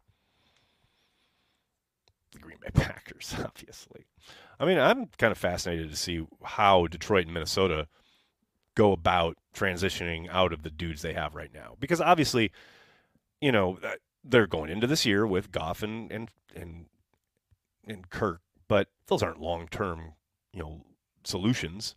The 2.33 2.38
Green 2.38 2.59
Bay 2.61 2.71
Packers, 2.75 3.35
obviously. 3.45 4.07
I 4.59 4.64
mean, 4.64 4.79
I'm 4.79 5.09
kind 5.19 5.33
of 5.33 5.38
fascinated 5.38 5.91
to 5.91 5.97
see 5.97 6.26
how 6.43 6.87
Detroit 6.87 7.26
and 7.26 7.35
Minnesota 7.35 7.88
go 8.75 8.93
about 8.93 9.37
transitioning 9.54 10.28
out 10.31 10.52
of 10.52 10.62
the 10.62 10.71
dudes 10.71 11.02
they 11.02 11.12
have 11.12 11.35
right 11.35 11.52
now. 11.52 11.76
Because 11.78 12.00
obviously, 12.00 12.50
you 13.40 13.52
know, 13.52 13.78
they're 14.23 14.47
going 14.47 14.71
into 14.71 14.87
this 14.87 15.07
year 15.07 15.26
with 15.26 15.52
Goff 15.52 15.83
and 15.83 16.11
and 16.11 16.31
and, 16.54 16.87
and 17.87 18.11
Kirk, 18.11 18.40
but 18.69 18.88
those 19.07 19.23
aren't 19.23 19.40
long 19.40 19.69
term, 19.69 20.14
you 20.52 20.61
know, 20.61 20.85
solutions. 21.25 21.97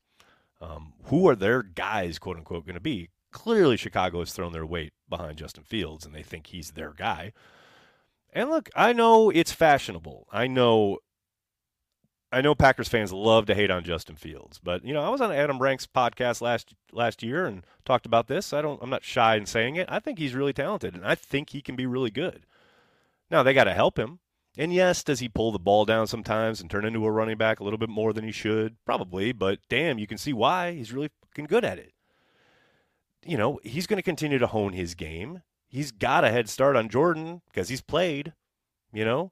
Um, 0.60 0.94
who 1.06 1.28
are 1.28 1.36
their 1.36 1.62
guys, 1.62 2.18
quote 2.18 2.38
unquote, 2.38 2.66
going 2.66 2.74
to 2.74 2.80
be? 2.80 3.10
Clearly, 3.32 3.78
Chicago 3.78 4.20
has 4.20 4.34
thrown 4.34 4.54
their 4.54 4.66
weight 4.66 4.94
behind 5.08 5.38
Justin 5.38 5.64
Fields, 5.64 6.06
and 6.06 6.16
they 6.16 6.24
think 6.24 6.48
he's 6.48 6.72
their 6.72 6.94
guy. 6.94 7.34
And 8.34 8.50
look, 8.50 8.70
I 8.76 8.94
know 8.94 9.30
it's 9.30 9.52
fashionable. 9.52 10.28
I 10.32 10.48
know 10.48 10.98
I 12.32 12.42
know 12.42 12.56
Packers 12.56 12.90
fans 12.90 13.14
love 13.14 13.46
to 13.46 13.56
hate 13.56 13.72
on 13.72 13.86
Justin 13.86 14.18
Fields, 14.18 14.60
but 14.62 14.84
you 14.84 14.94
know, 14.94 15.02
I 15.02 15.10
was 15.10 15.22
on 15.22 15.32
Adam 15.32 15.60
Rank's 15.60 15.88
podcast 15.88 16.42
last 16.42 16.74
last 16.92 17.24
year 17.24 17.46
and 17.46 17.66
talked 17.86 18.06
about 18.06 18.28
this. 18.28 18.52
I 18.52 18.62
don't 18.62 18.82
I'm 18.82 18.90
not 18.90 19.04
shy 19.04 19.36
in 19.36 19.46
saying 19.46 19.78
it. 19.78 19.88
I 19.90 20.00
think 20.00 20.20
he's 20.20 20.36
really 20.36 20.54
talented 20.54 20.94
and 20.94 21.06
I 21.06 21.16
think 21.16 21.52
he 21.52 21.62
can 21.62 21.76
be 21.76 21.86
really 21.86 22.12
good. 22.12 22.46
Now, 23.30 23.44
they 23.44 23.54
got 23.54 23.66
to 23.66 23.74
help 23.74 23.98
him. 24.00 24.20
And 24.58 24.74
yes, 24.74 25.04
does 25.04 25.20
he 25.20 25.30
pull 25.30 25.52
the 25.52 25.60
ball 25.60 25.86
down 25.86 26.08
sometimes 26.08 26.62
and 26.62 26.70
turn 26.70 26.86
into 26.86 27.06
a 27.06 27.12
running 27.12 27.38
back 27.38 27.60
a 27.60 27.64
little 27.64 27.78
bit 27.78 27.90
more 27.90 28.12
than 28.12 28.24
he 28.24 28.32
should? 28.32 28.78
Probably, 28.86 29.32
but 29.32 29.60
damn, 29.70 30.00
you 30.00 30.08
can 30.08 30.18
see 30.18 30.34
why. 30.34 30.72
He's 30.72 30.92
really 30.92 31.12
fucking 31.22 31.46
good 31.46 31.64
at 31.64 31.78
it. 31.78 31.94
You 33.24 33.38
know, 33.38 33.60
he's 33.64 33.86
going 33.86 33.98
to 33.98 34.04
continue 34.04 34.40
to 34.40 34.48
hone 34.48 34.74
his 34.74 34.96
game. 34.96 35.44
He's 35.68 35.92
got 35.92 36.24
a 36.24 36.32
head 36.32 36.50
start 36.50 36.76
on 36.76 36.90
Jordan 36.90 37.42
because 37.52 37.70
he's 37.70 37.82
played, 37.82 38.34
you 38.92 39.06
know. 39.06 39.32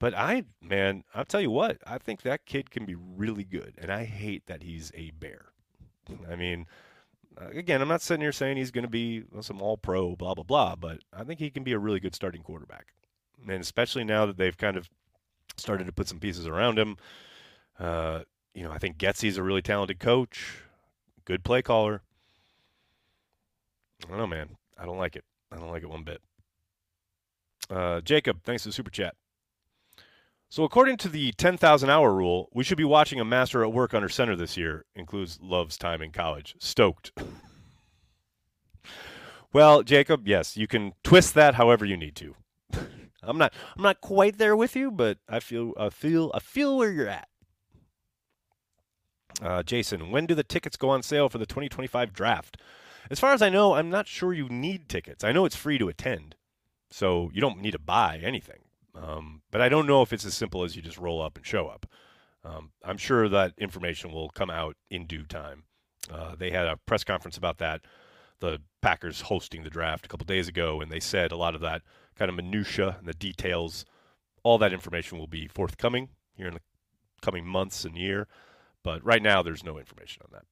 But 0.00 0.14
I, 0.14 0.44
man, 0.62 1.04
I'll 1.14 1.26
tell 1.26 1.42
you 1.42 1.50
what, 1.50 1.76
I 1.86 1.98
think 1.98 2.22
that 2.22 2.46
kid 2.46 2.70
can 2.70 2.86
be 2.86 2.96
really 2.96 3.44
good. 3.44 3.74
And 3.78 3.92
I 3.92 4.04
hate 4.04 4.46
that 4.46 4.62
he's 4.62 4.90
a 4.94 5.10
bear. 5.10 5.52
I 6.28 6.34
mean, 6.34 6.66
uh, 7.40 7.50
again, 7.50 7.82
I'm 7.82 7.88
not 7.88 8.02
sitting 8.02 8.22
here 8.22 8.32
saying 8.32 8.56
he's 8.56 8.70
going 8.70 8.84
to 8.84 8.90
be 8.90 9.24
some 9.42 9.60
all 9.60 9.76
pro, 9.76 10.16
blah, 10.16 10.34
blah, 10.34 10.42
blah, 10.42 10.74
but 10.74 11.00
I 11.12 11.22
think 11.22 11.38
he 11.38 11.50
can 11.50 11.62
be 11.62 11.72
a 11.72 11.78
really 11.78 12.00
good 12.00 12.14
starting 12.14 12.42
quarterback. 12.42 12.86
And 13.46 13.60
especially 13.60 14.02
now 14.02 14.24
that 14.26 14.38
they've 14.38 14.56
kind 14.56 14.78
of 14.78 14.88
started 15.56 15.86
to 15.86 15.92
put 15.92 16.08
some 16.08 16.18
pieces 16.18 16.46
around 16.46 16.78
him. 16.78 16.96
Uh, 17.78 18.20
you 18.54 18.62
know, 18.64 18.72
I 18.72 18.78
think 18.78 18.96
Getsy's 18.96 19.36
a 19.36 19.42
really 19.42 19.62
talented 19.62 20.00
coach, 20.00 20.62
good 21.26 21.44
play 21.44 21.60
caller. 21.60 22.02
I 24.04 24.08
don't 24.08 24.18
know, 24.18 24.26
man. 24.26 24.56
I 24.78 24.86
don't 24.86 24.98
like 24.98 25.14
it. 25.14 25.24
I 25.52 25.56
don't 25.56 25.70
like 25.70 25.82
it 25.82 25.90
one 25.90 26.04
bit. 26.04 26.22
Uh, 27.68 28.00
Jacob, 28.00 28.42
thanks 28.44 28.62
for 28.62 28.70
the 28.70 28.72
super 28.72 28.90
chat. 28.90 29.14
So, 30.52 30.64
according 30.64 30.96
to 30.98 31.08
the 31.08 31.30
10,000 31.30 31.90
hour 31.90 32.12
rule, 32.12 32.48
we 32.52 32.64
should 32.64 32.76
be 32.76 32.82
watching 32.82 33.20
a 33.20 33.24
master 33.24 33.62
at 33.62 33.72
work 33.72 33.94
under 33.94 34.08
center 34.08 34.34
this 34.34 34.56
year. 34.56 34.84
Includes 34.96 35.38
Love's 35.40 35.78
time 35.78 36.02
in 36.02 36.10
college. 36.10 36.56
Stoked. 36.58 37.12
well, 39.52 39.84
Jacob, 39.84 40.26
yes, 40.26 40.56
you 40.56 40.66
can 40.66 40.94
twist 41.04 41.34
that 41.34 41.54
however 41.54 41.84
you 41.84 41.96
need 41.96 42.16
to. 42.16 42.34
I'm 43.22 43.38
not 43.38 43.54
I'm 43.76 43.82
not 43.84 44.00
quite 44.00 44.38
there 44.38 44.56
with 44.56 44.74
you, 44.74 44.90
but 44.90 45.18
I 45.28 45.38
feel 45.38 45.72
I 45.78 45.88
feel 45.88 46.32
I 46.34 46.40
feel 46.40 46.76
where 46.76 46.90
you're 46.90 47.08
at. 47.08 47.28
Uh, 49.40 49.62
Jason, 49.62 50.10
when 50.10 50.26
do 50.26 50.34
the 50.34 50.42
tickets 50.42 50.76
go 50.76 50.90
on 50.90 51.04
sale 51.04 51.28
for 51.28 51.38
the 51.38 51.46
2025 51.46 52.12
draft? 52.12 52.56
As 53.08 53.20
far 53.20 53.32
as 53.32 53.40
I 53.40 53.50
know, 53.50 53.74
I'm 53.74 53.88
not 53.88 54.08
sure 54.08 54.32
you 54.32 54.48
need 54.48 54.88
tickets. 54.88 55.22
I 55.22 55.30
know 55.30 55.44
it's 55.44 55.54
free 55.54 55.78
to 55.78 55.88
attend, 55.88 56.34
so 56.90 57.30
you 57.32 57.40
don't 57.40 57.60
need 57.60 57.70
to 57.70 57.78
buy 57.78 58.20
anything. 58.20 58.62
Um, 58.94 59.42
but 59.50 59.60
I 59.60 59.68
don't 59.68 59.86
know 59.86 60.02
if 60.02 60.12
it's 60.12 60.24
as 60.24 60.34
simple 60.34 60.64
as 60.64 60.76
you 60.76 60.82
just 60.82 60.98
roll 60.98 61.22
up 61.22 61.36
and 61.36 61.46
show 61.46 61.68
up. 61.68 61.86
Um, 62.44 62.72
I'm 62.84 62.98
sure 62.98 63.28
that 63.28 63.52
information 63.58 64.12
will 64.12 64.30
come 64.30 64.50
out 64.50 64.76
in 64.90 65.06
due 65.06 65.24
time. 65.24 65.64
Uh, 66.10 66.34
they 66.36 66.50
had 66.50 66.66
a 66.66 66.78
press 66.86 67.04
conference 67.04 67.36
about 67.36 67.58
that, 67.58 67.82
the 68.40 68.60
Packers 68.80 69.22
hosting 69.22 69.62
the 69.62 69.70
draft 69.70 70.06
a 70.06 70.08
couple 70.08 70.24
days 70.24 70.48
ago, 70.48 70.80
and 70.80 70.90
they 70.90 71.00
said 71.00 71.30
a 71.30 71.36
lot 71.36 71.54
of 71.54 71.60
that 71.60 71.82
kind 72.16 72.28
of 72.28 72.36
minutia 72.36 72.96
and 72.98 73.06
the 73.06 73.14
details, 73.14 73.84
all 74.42 74.58
that 74.58 74.72
information 74.72 75.18
will 75.18 75.26
be 75.26 75.46
forthcoming 75.46 76.08
here 76.34 76.48
in 76.48 76.54
the 76.54 76.60
coming 77.20 77.46
months 77.46 77.84
and 77.84 77.96
year. 77.96 78.26
But 78.82 79.04
right 79.04 79.22
now, 79.22 79.42
there's 79.42 79.62
no 79.62 79.78
information 79.78 80.22
on 80.24 80.30
that. 80.32 80.44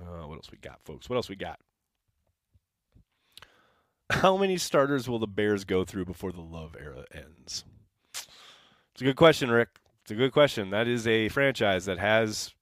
Uh, 0.00 0.26
what 0.28 0.36
else 0.36 0.50
we 0.50 0.58
got, 0.58 0.78
folks? 0.84 1.10
What 1.10 1.16
else 1.16 1.28
we 1.28 1.36
got? 1.36 1.58
How 4.12 4.36
many 4.36 4.56
starters 4.58 5.08
will 5.08 5.18
the 5.18 5.26
Bears 5.26 5.64
go 5.64 5.84
through 5.84 6.04
before 6.04 6.32
the 6.32 6.42
Love 6.42 6.76
era 6.78 7.04
ends? 7.12 7.64
It's 8.92 9.00
a 9.00 9.04
good 9.04 9.16
question, 9.16 9.50
Rick. 9.50 9.68
It's 10.02 10.10
a 10.10 10.14
good 10.14 10.32
question. 10.32 10.70
That 10.70 10.86
is 10.86 11.06
a 11.06 11.28
franchise 11.28 11.86
that 11.86 11.98
has 11.98 12.54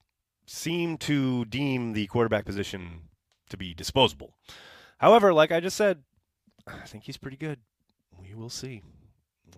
seemed 0.47 1.00
to 1.00 1.45
deem 1.47 1.92
the 1.92 2.07
quarterback 2.07 2.45
position 2.45 3.02
to 3.50 3.57
be 3.57 3.75
disposable. 3.75 4.35
However, 4.99 5.35
like 5.35 5.52
I 5.52 5.61
just 5.61 5.76
said, 5.76 6.02
I 6.66 6.87
think 6.87 7.04
he's 7.04 7.16
pretty 7.16 7.37
good. 7.37 7.59
We 8.19 8.35
will 8.35 8.49
see. 8.49 8.83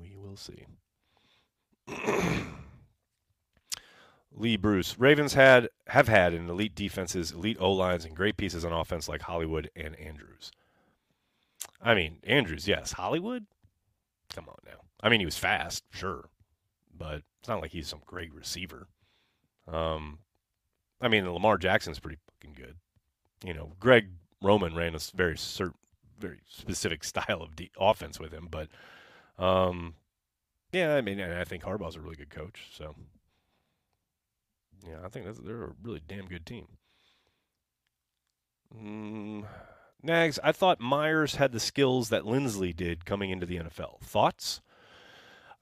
We 0.00 0.16
will 0.16 0.36
see. 0.36 0.66
Lee 4.34 4.56
Bruce. 4.56 4.98
Ravens 4.98 5.34
had 5.34 5.68
have 5.88 6.08
had 6.08 6.32
an 6.32 6.48
elite 6.48 6.74
defenses, 6.74 7.32
elite 7.32 7.58
O 7.60 7.70
lines, 7.70 8.04
and 8.04 8.16
great 8.16 8.36
pieces 8.36 8.64
on 8.64 8.72
offense 8.72 9.08
like 9.08 9.22
Hollywood 9.22 9.70
and 9.76 9.94
Andrews. 9.96 10.50
I 11.80 11.94
mean, 11.94 12.18
Andrews, 12.24 12.68
yes. 12.68 12.92
Hollywood? 12.92 13.46
Come 14.34 14.48
on 14.48 14.56
now. 14.64 14.80
I 15.02 15.08
mean, 15.08 15.20
he 15.20 15.26
was 15.26 15.36
fast, 15.36 15.84
sure, 15.90 16.28
but 16.96 17.22
it's 17.40 17.48
not 17.48 17.60
like 17.60 17.72
he's 17.72 17.88
some 17.88 18.02
great 18.06 18.32
receiver. 18.32 18.86
Um, 19.66 20.20
I 21.00 21.08
mean, 21.08 21.28
Lamar 21.28 21.58
Jackson's 21.58 21.98
pretty 21.98 22.18
fucking 22.30 22.54
good. 22.54 22.76
You 23.44 23.54
know, 23.54 23.72
Greg 23.80 24.08
Roman 24.40 24.74
ran 24.74 24.94
a 24.94 24.98
very 25.14 25.36
certain, 25.36 25.74
very 26.18 26.40
specific 26.48 27.02
style 27.04 27.42
of 27.42 27.56
de- 27.56 27.72
offense 27.78 28.20
with 28.20 28.32
him, 28.32 28.48
but 28.50 28.68
um, 29.38 29.94
yeah, 30.72 30.94
I 30.94 31.00
mean, 31.00 31.18
and 31.18 31.34
I 31.34 31.44
think 31.44 31.64
Harbaugh's 31.64 31.96
a 31.96 32.00
really 32.00 32.16
good 32.16 32.30
coach, 32.30 32.68
so 32.72 32.94
yeah, 34.86 34.98
I 35.04 35.08
think 35.08 35.26
they're 35.44 35.64
a 35.64 35.74
really 35.82 36.02
damn 36.06 36.26
good 36.26 36.46
team. 36.46 36.66
Mm, 38.74 39.44
Nags, 40.02 40.38
I 40.42 40.52
thought 40.52 40.80
Myers 40.80 41.36
had 41.36 41.52
the 41.52 41.60
skills 41.60 42.08
that 42.08 42.24
Linsley 42.24 42.74
did 42.74 43.04
coming 43.04 43.30
into 43.30 43.46
the 43.46 43.58
NFL. 43.58 44.00
Thoughts? 44.00 44.60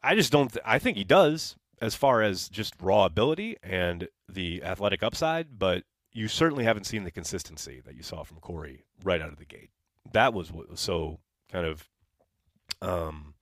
I 0.02 0.14
just 0.14 0.32
don't. 0.32 0.50
Th- 0.52 0.64
I 0.64 0.78
think 0.78 0.97
he 0.97 1.04
does 1.04 1.56
as 1.80 1.94
far 1.94 2.23
as 2.23 2.49
just 2.49 2.75
raw 2.80 3.04
ability 3.04 3.56
and 3.62 4.09
the 4.28 4.62
athletic 4.62 5.02
upside, 5.02 5.59
but 5.59 5.85
you 6.12 6.28
certainly 6.28 6.64
haven't 6.64 6.85
seen 6.85 7.04
the 7.04 7.11
consistency 7.11 7.80
that 7.85 7.94
you 7.94 8.02
saw 8.02 8.23
from 8.23 8.38
Corey 8.38 8.85
right 9.04 9.20
out 9.20 9.32
of 9.32 9.38
the 9.38 9.44
gate. 9.44 9.70
That 10.12 10.32
was 10.32 10.50
what 10.50 10.70
was 10.70 10.80
so 10.80 11.20
kind 11.50 11.66
of, 11.66 11.88
um, 12.82 13.35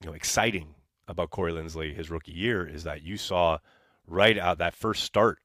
you 0.00 0.08
know, 0.08 0.14
exciting 0.14 0.74
about 1.08 1.30
Corey 1.30 1.52
Linsley 1.52 1.94
his 1.94 2.10
rookie 2.10 2.32
year 2.32 2.66
is 2.66 2.84
that 2.84 3.02
you 3.02 3.16
saw 3.16 3.58
right 4.06 4.38
out 4.38 4.58
that 4.58 4.74
first 4.74 5.02
start 5.02 5.38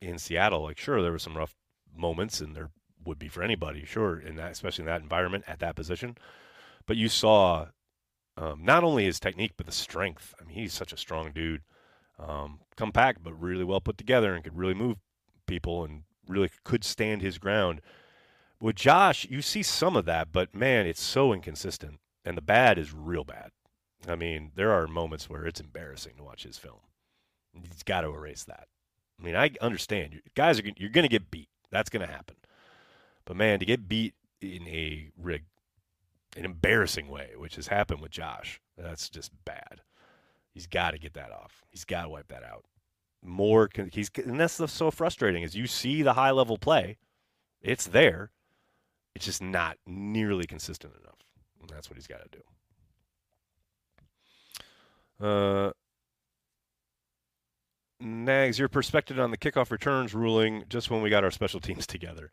in 0.00 0.18
Seattle. 0.18 0.62
Like, 0.62 0.78
sure, 0.78 1.02
there 1.02 1.12
were 1.12 1.18
some 1.18 1.36
rough 1.36 1.54
moments, 1.94 2.40
and 2.40 2.54
there 2.54 2.70
would 3.04 3.18
be 3.18 3.28
for 3.28 3.42
anybody, 3.42 3.84
sure, 3.84 4.18
in 4.18 4.36
that, 4.36 4.52
especially 4.52 4.82
in 4.82 4.86
that 4.86 5.02
environment 5.02 5.44
at 5.46 5.60
that 5.60 5.76
position. 5.76 6.16
But 6.86 6.96
you 6.96 7.08
saw 7.08 7.66
um, 8.36 8.64
not 8.64 8.84
only 8.84 9.04
his 9.04 9.20
technique, 9.20 9.52
but 9.56 9.66
the 9.66 9.72
strength. 9.72 10.34
I 10.40 10.44
mean, 10.44 10.56
he's 10.56 10.72
such 10.72 10.92
a 10.92 10.96
strong 10.96 11.32
dude, 11.32 11.62
um, 12.18 12.60
compact 12.76 13.22
but 13.22 13.40
really 13.40 13.64
well 13.64 13.80
put 13.80 13.98
together, 13.98 14.34
and 14.34 14.44
could 14.44 14.56
really 14.56 14.74
move 14.74 14.98
people, 15.46 15.84
and 15.84 16.02
really 16.26 16.50
could 16.64 16.84
stand 16.84 17.22
his 17.22 17.38
ground. 17.38 17.80
With 18.60 18.76
Josh, 18.76 19.26
you 19.28 19.40
see 19.40 19.62
some 19.62 19.96
of 19.96 20.04
that, 20.04 20.32
but 20.32 20.54
man, 20.54 20.86
it's 20.86 21.02
so 21.02 21.32
inconsistent, 21.32 21.98
and 22.24 22.36
the 22.36 22.42
bad 22.42 22.78
is 22.78 22.92
real 22.92 23.24
bad. 23.24 23.50
I 24.08 24.14
mean, 24.14 24.52
there 24.54 24.72
are 24.72 24.86
moments 24.86 25.28
where 25.28 25.46
it's 25.46 25.60
embarrassing 25.60 26.14
to 26.16 26.22
watch 26.22 26.44
his 26.44 26.58
film. 26.58 26.80
He's 27.52 27.82
got 27.82 28.02
to 28.02 28.08
erase 28.08 28.44
that. 28.44 28.68
I 29.18 29.24
mean, 29.24 29.36
I 29.36 29.50
understand. 29.60 30.20
Guys 30.34 30.58
are 30.58 30.62
you're 30.76 30.90
going 30.90 31.04
to 31.04 31.08
get 31.08 31.30
beat. 31.30 31.48
That's 31.70 31.90
going 31.90 32.06
to 32.06 32.12
happen. 32.12 32.36
But 33.24 33.36
man, 33.36 33.58
to 33.58 33.66
get 33.66 33.88
beat 33.88 34.14
in 34.40 34.66
a 34.66 35.10
rig, 35.16 35.44
an 36.36 36.44
embarrassing 36.44 37.08
way, 37.08 37.30
which 37.36 37.56
has 37.56 37.68
happened 37.68 38.00
with 38.00 38.10
Josh, 38.10 38.60
that's 38.76 39.08
just 39.08 39.32
bad. 39.44 39.82
He's 40.52 40.66
got 40.66 40.92
to 40.92 40.98
get 40.98 41.14
that 41.14 41.30
off. 41.30 41.62
He's 41.68 41.84
got 41.84 42.02
to 42.02 42.08
wipe 42.08 42.28
that 42.28 42.42
out. 42.42 42.64
More, 43.22 43.68
he's 43.92 44.10
and 44.24 44.40
that's 44.40 44.60
so 44.72 44.90
frustrating. 44.90 45.42
Is 45.42 45.54
you 45.54 45.66
see 45.66 46.02
the 46.02 46.14
high 46.14 46.30
level 46.30 46.56
play, 46.56 46.96
it's 47.60 47.86
there, 47.86 48.30
it's 49.14 49.26
just 49.26 49.42
not 49.42 49.76
nearly 49.86 50.46
consistent 50.46 50.94
enough. 51.00 51.18
And 51.60 51.68
that's 51.68 51.90
what 51.90 51.96
he's 51.96 52.06
got 52.06 52.22
to 52.22 52.38
do. 55.20 55.26
Uh, 55.26 55.72
Nags, 58.00 58.58
your 58.58 58.68
perspective 58.68 59.20
on 59.20 59.30
the 59.30 59.36
kickoff 59.36 59.70
returns 59.70 60.14
ruling 60.14 60.64
just 60.70 60.90
when 60.90 61.02
we 61.02 61.10
got 61.10 61.22
our 61.22 61.30
special 61.30 61.60
teams 61.60 61.86
together. 61.88 62.30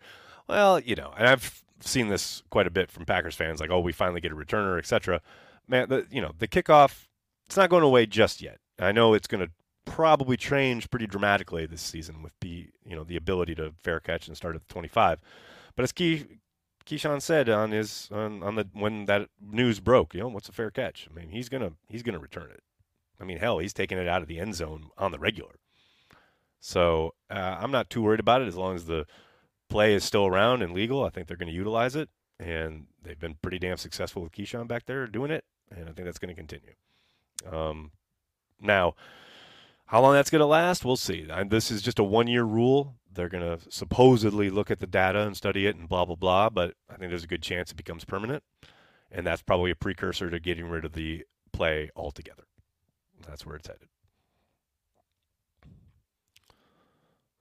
Well, 0.48 0.80
you 0.80 0.96
know, 0.96 1.14
and 1.18 1.28
I've 1.28 1.64
seen 1.82 2.08
this 2.08 2.44
quite 2.50 2.68
a 2.68 2.72
bit 2.72 2.90
from 2.92 3.06
Packers 3.06 3.36
fans, 3.36 3.60
like, 3.60 3.70
oh, 3.70 3.80
we 3.80 3.92
finally 3.92 4.22
get 4.22 4.32
a 4.32 4.36
returner, 4.36 4.78
etc. 4.78 5.22
Man, 5.68 5.90
the, 5.90 6.08
you 6.10 6.22
know, 6.22 6.32
the 6.38 6.48
kickoff, 6.48 7.08
it's 7.46 7.58
not 7.58 7.70
going 7.70 7.84
away 7.84 8.06
just 8.06 8.42
yet. 8.42 8.60
I 8.80 8.92
know 8.92 9.14
it's 9.14 9.28
going 9.28 9.46
to 9.46 9.52
probably 9.86 10.38
change 10.38 10.90
pretty 10.90 11.08
dramatically 11.08 11.66
this 11.66 11.82
season 11.82 12.22
with 12.22 12.34
the, 12.42 12.68
you 12.86 12.96
know, 12.96 13.04
the 13.04 13.16
ability 13.16 13.56
to 13.56 13.74
fair 13.84 14.00
catch 14.00 14.28
and 14.28 14.38
start 14.38 14.56
at 14.56 14.68
the 14.68 14.74
25. 14.74 15.20
But 15.76 15.84
as 15.84 15.92
Key, 15.92 16.26
Keyshawn 16.86 17.22
said 17.22 17.50
on 17.50 17.72
his 17.72 18.08
on, 18.12 18.42
on 18.42 18.56
the 18.56 18.68
when 18.74 19.06
that 19.06 19.30
news 19.42 19.80
broke, 19.80 20.14
you 20.14 20.22
know, 20.22 20.30
what's 20.30 20.48
a 20.48 20.54
fair 20.54 20.72
catch? 20.72 21.08
I 21.12 21.14
mean, 21.14 21.30
he's 21.30 21.50
gonna 21.50 21.74
he's 21.90 22.02
gonna 22.02 22.20
return 22.20 22.50
it. 22.50 22.64
I 23.20 23.26
mean, 23.26 23.40
hell, 23.40 23.60
he's 23.60 23.74
taking 23.74 23.98
it 23.98 24.08
out 24.08 24.22
of 24.22 24.28
the 24.28 24.40
end 24.40 24.56
zone 24.56 24.90
on 24.98 25.12
the 25.12 25.20
regular. 25.20 25.56
So 26.60 27.14
uh, 27.30 27.58
I'm 27.60 27.72
not 27.72 27.90
too 27.90 28.02
worried 28.02 28.20
about 28.20 28.42
it 28.42 28.48
as 28.48 28.56
long 28.56 28.76
as 28.76 28.86
the 28.86 29.06
play 29.70 29.94
is 29.94 30.04
still 30.04 30.26
around 30.26 30.62
and 30.62 30.74
legal. 30.74 31.04
I 31.04 31.10
think 31.10 31.28
they're 31.28 31.38
going 31.38 31.50
to 31.50 31.56
utilize 31.56 31.96
it, 31.96 32.10
and 32.40 32.88
they've 33.02 33.20
been 33.20 33.38
pretty 33.42 33.60
damn 33.60 33.78
successful 33.78 34.22
with 34.22 34.32
Keyshawn 34.32 34.68
back 34.68 34.86
there 34.86 35.08
doing 35.08 35.32
it, 35.32 35.44
and 35.70 35.90
I 35.90 35.92
think 35.92 36.06
that's 36.06 36.20
going 36.20 36.34
to 36.34 36.36
continue. 36.36 36.74
Um, 37.52 37.92
now, 38.60 38.96
how 39.86 40.02
long 40.02 40.14
that's 40.14 40.30
going 40.30 40.42
to 40.42 40.46
last, 40.46 40.84
we'll 40.84 40.98
see. 40.98 41.28
I, 41.32 41.44
this 41.44 41.72
is 41.72 41.82
just 41.82 42.00
a 42.00 42.04
one-year 42.04 42.44
rule. 42.44 42.96
They're 43.12 43.30
going 43.30 43.44
to 43.44 43.72
supposedly 43.72 44.50
look 44.50 44.70
at 44.70 44.80
the 44.80 44.88
data 44.88 45.22
and 45.22 45.36
study 45.36 45.66
it 45.66 45.76
and 45.76 45.90
blah 45.90 46.06
blah 46.06 46.16
blah, 46.16 46.50
but 46.50 46.76
I 46.90 46.98
think 46.98 47.10
there's 47.10 47.24
a 47.24 47.28
good 47.28 47.42
chance 47.42 47.72
it 47.72 47.78
becomes 47.78 48.06
permanent, 48.06 48.44
and 49.12 49.26
that's 49.26 49.42
probably 49.42 49.72
a 49.72 49.76
precursor 49.76 50.30
to 50.30 50.40
getting 50.40 50.70
rid 50.70 50.86
of 50.86 50.94
the 50.94 51.26
play 51.52 51.90
altogether. 51.96 52.44
That's 53.26 53.46
where 53.46 53.56
it's 53.56 53.68
headed. 53.68 53.88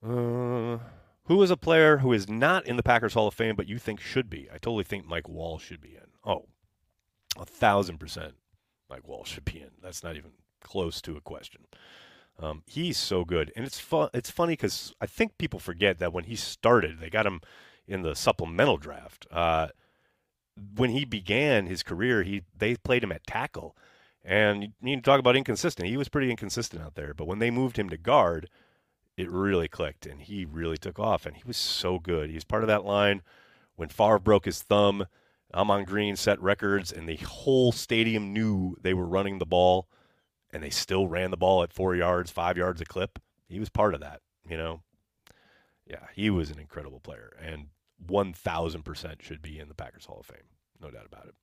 Uh, 0.07 0.79
who 1.27 1.43
is 1.43 1.51
a 1.51 1.57
player 1.57 1.99
who 1.99 2.13
is 2.13 2.29
not 2.29 2.67
in 2.67 2.77
the 2.77 2.83
Packers 2.83 3.15
Hall 3.15 3.29
of 3.29 3.35
Fame 3.35 3.57
but 3.57 3.69
you 3.69 3.79
think 3.79 4.01
should 4.01 4.31
be? 4.31 4.49
I 4.51 4.59
totally 4.59 4.85
think 4.85 5.07
Mike 5.07 5.25
Wahle 5.25 5.61
should 5.61 5.81
be 5.81 5.95
in. 5.95 6.09
Oh, 6.25 6.47
a 7.39 7.45
thousand 7.45 7.99
percent 7.99 8.35
Mike 8.89 9.03
Wahle 9.07 9.27
should 9.27 9.45
be 9.45 9.61
in. 9.61 9.71
That's 9.83 10.03
not 10.03 10.17
even 10.17 10.33
close 10.61 11.01
to 11.03 11.17
a 11.17 11.21
question. 11.21 11.63
Um, 12.39 12.63
he's 12.67 12.99
so 12.99 13.25
good, 13.25 13.53
and 13.57 13.65
it's 13.65 13.79
fun. 13.79 14.11
It's 14.13 14.31
funny 14.31 14.53
because 14.53 14.93
I 15.01 15.07
think 15.07 15.39
people 15.39 15.59
forget 15.59 15.99
that 15.99 16.13
when 16.13 16.25
he 16.25 16.37
started, 16.37 17.01
they 17.01 17.09
got 17.09 17.27
him 17.27 17.41
in 17.87 18.03
the 18.03 18.15
supplemental 18.15 18.77
draft. 18.77 19.27
Uh, 19.31 19.69
when 20.77 20.91
he 20.91 21.05
began 21.05 21.67
his 21.67 21.83
career, 21.83 22.23
he 22.23 22.43
they 22.57 22.77
played 22.77 23.03
him 23.03 23.13
at 23.13 23.27
tackle, 23.27 23.75
and 24.23 24.63
you 24.63 24.69
need 24.83 24.97
to 24.97 25.03
talk 25.03 25.19
about 25.19 25.37
inconsistent. 25.37 25.89
He 25.89 25.97
was 25.97 26.09
pretty 26.09 26.31
inconsistent 26.31 26.83
out 26.83 26.95
there. 26.95 27.15
But 27.15 27.27
when 27.27 27.39
they 27.39 27.51
moved 27.51 27.79
him 27.79 27.89
to 27.89 27.97
guard, 27.97 28.51
it 29.17 29.31
really 29.31 29.69
clicked 29.69 30.07
and 30.07 30.21
he 30.21 30.45
really 30.45 30.77
took 30.77 30.99
off. 30.99 31.27
And 31.27 31.37
he 31.37 31.43
was 31.47 31.57
so 31.57 31.99
good. 31.99 32.29
He 32.29 32.35
was 32.35 32.45
part 32.45 32.63
of 32.63 32.69
that 32.69 32.85
line 32.85 33.23
when 33.77 33.89
Favre 33.89 34.19
broke 34.19 34.45
his 34.45 34.63
thumb. 34.63 35.07
Ahman 35.55 35.85
Green 35.85 36.17
set 36.17 36.41
records, 36.43 36.93
and 36.93 37.09
the 37.09 37.17
whole 37.17 37.73
stadium 37.73 38.33
knew 38.33 38.77
they 38.83 38.93
were 38.93 39.07
running 39.07 39.39
the 39.39 39.47
ball, 39.47 39.89
and 40.53 40.63
they 40.63 40.71
still 40.71 41.07
ran 41.07 41.31
the 41.31 41.37
ball 41.37 41.63
at 41.63 41.73
four 41.73 41.95
yards, 41.95 42.31
five 42.31 42.59
yards 42.59 42.81
a 42.81 42.85
clip. 42.85 43.19
He 43.49 43.61
was 43.61 43.71
part 43.71 43.95
of 43.95 44.01
that, 44.01 44.21
you 44.47 44.57
know. 44.57 44.83
Yeah, 45.89 46.09
he 46.15 46.31
was 46.31 46.51
an 46.51 46.59
incredible 46.59 46.99
player, 46.99 47.37
and 47.41 47.69
1,000% 48.05 49.23
should 49.23 49.41
be 49.41 49.59
in 49.59 49.69
the 49.69 49.75
Packers 49.75 50.07
Hall 50.07 50.19
of 50.21 50.27
Fame. 50.27 50.49
No 50.83 50.91
doubt 50.91 51.07
about 51.07 51.27
it. 51.27 51.35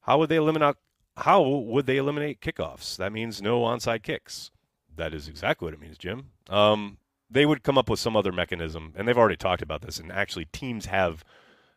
How 0.00 0.18
would 0.18 0.30
they 0.30 0.36
eliminate? 0.36 0.76
How 1.16 1.42
would 1.42 1.86
they 1.86 1.98
eliminate 1.98 2.40
kickoffs? 2.40 2.96
That 2.96 3.12
means 3.12 3.40
no 3.40 3.60
onside 3.60 4.02
kicks. 4.02 4.50
That 4.96 5.14
is 5.14 5.28
exactly 5.28 5.66
what 5.66 5.74
it 5.74 5.80
means, 5.80 5.98
Jim. 5.98 6.30
Um, 6.48 6.98
they 7.30 7.46
would 7.46 7.62
come 7.62 7.78
up 7.78 7.88
with 7.90 7.98
some 7.98 8.16
other 8.16 8.32
mechanism, 8.32 8.92
and 8.96 9.08
they've 9.08 9.18
already 9.18 9.36
talked 9.36 9.62
about 9.62 9.82
this. 9.82 9.98
And 9.98 10.12
actually, 10.12 10.46
teams 10.46 10.86
have 10.86 11.24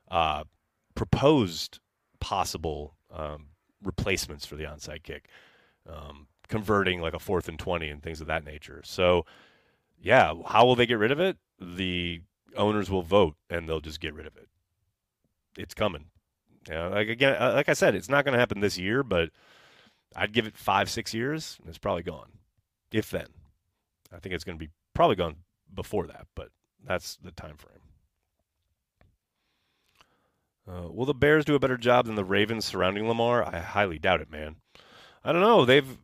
uh, 0.09 0.43
proposed 0.95 1.79
possible 2.19 2.95
um, 3.11 3.47
replacements 3.83 4.45
for 4.45 4.55
the 4.55 4.65
onside 4.65 5.03
kick, 5.03 5.29
um, 5.89 6.27
converting 6.47 7.01
like 7.01 7.13
a 7.13 7.19
fourth 7.19 7.47
and 7.47 7.57
twenty 7.57 7.89
and 7.89 8.03
things 8.03 8.21
of 8.21 8.27
that 8.27 8.45
nature. 8.45 8.81
So, 8.83 9.25
yeah, 9.99 10.33
how 10.45 10.65
will 10.65 10.75
they 10.75 10.85
get 10.85 10.99
rid 10.99 11.11
of 11.11 11.19
it? 11.19 11.37
The 11.59 12.21
owners 12.55 12.91
will 12.91 13.01
vote, 13.03 13.35
and 13.49 13.67
they'll 13.67 13.79
just 13.79 13.99
get 13.99 14.13
rid 14.13 14.27
of 14.27 14.35
it. 14.35 14.47
It's 15.57 15.73
coming. 15.73 16.05
You 16.67 16.75
know, 16.75 16.89
like 16.89 17.07
again, 17.07 17.35
uh, 17.39 17.53
like 17.53 17.69
I 17.69 17.73
said, 17.73 17.95
it's 17.95 18.09
not 18.09 18.25
going 18.25 18.33
to 18.33 18.39
happen 18.39 18.59
this 18.59 18.77
year, 18.77 19.01
but 19.01 19.31
I'd 20.15 20.33
give 20.33 20.45
it 20.45 20.57
five, 20.57 20.89
six 20.89 21.13
years, 21.13 21.57
and 21.59 21.69
it's 21.69 21.77
probably 21.77 22.03
gone. 22.03 22.29
If 22.91 23.09
then, 23.09 23.27
I 24.13 24.19
think 24.19 24.33
it's 24.33 24.43
going 24.43 24.57
to 24.57 24.65
be 24.65 24.71
probably 24.93 25.15
gone 25.15 25.37
before 25.73 26.07
that, 26.07 26.27
but 26.35 26.49
that's 26.85 27.17
the 27.17 27.31
time 27.31 27.57
frame. 27.57 27.77
Uh, 30.67 30.89
will 30.91 31.05
the 31.05 31.13
Bears 31.13 31.45
do 31.45 31.55
a 31.55 31.59
better 31.59 31.77
job 31.77 32.05
than 32.05 32.15
the 32.15 32.25
Ravens 32.25 32.65
surrounding 32.65 33.07
Lamar? 33.07 33.43
I 33.43 33.59
highly 33.59 33.99
doubt 33.99 34.21
it, 34.21 34.29
man. 34.29 34.57
I 35.23 35.31
don't 35.31 35.41
know. 35.41 35.65
They've, 35.65 35.97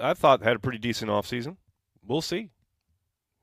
I 0.00 0.14
thought, 0.14 0.42
had 0.42 0.56
a 0.56 0.60
pretty 0.60 0.78
decent 0.78 1.10
offseason. 1.10 1.56
We'll 2.04 2.20
see. 2.20 2.50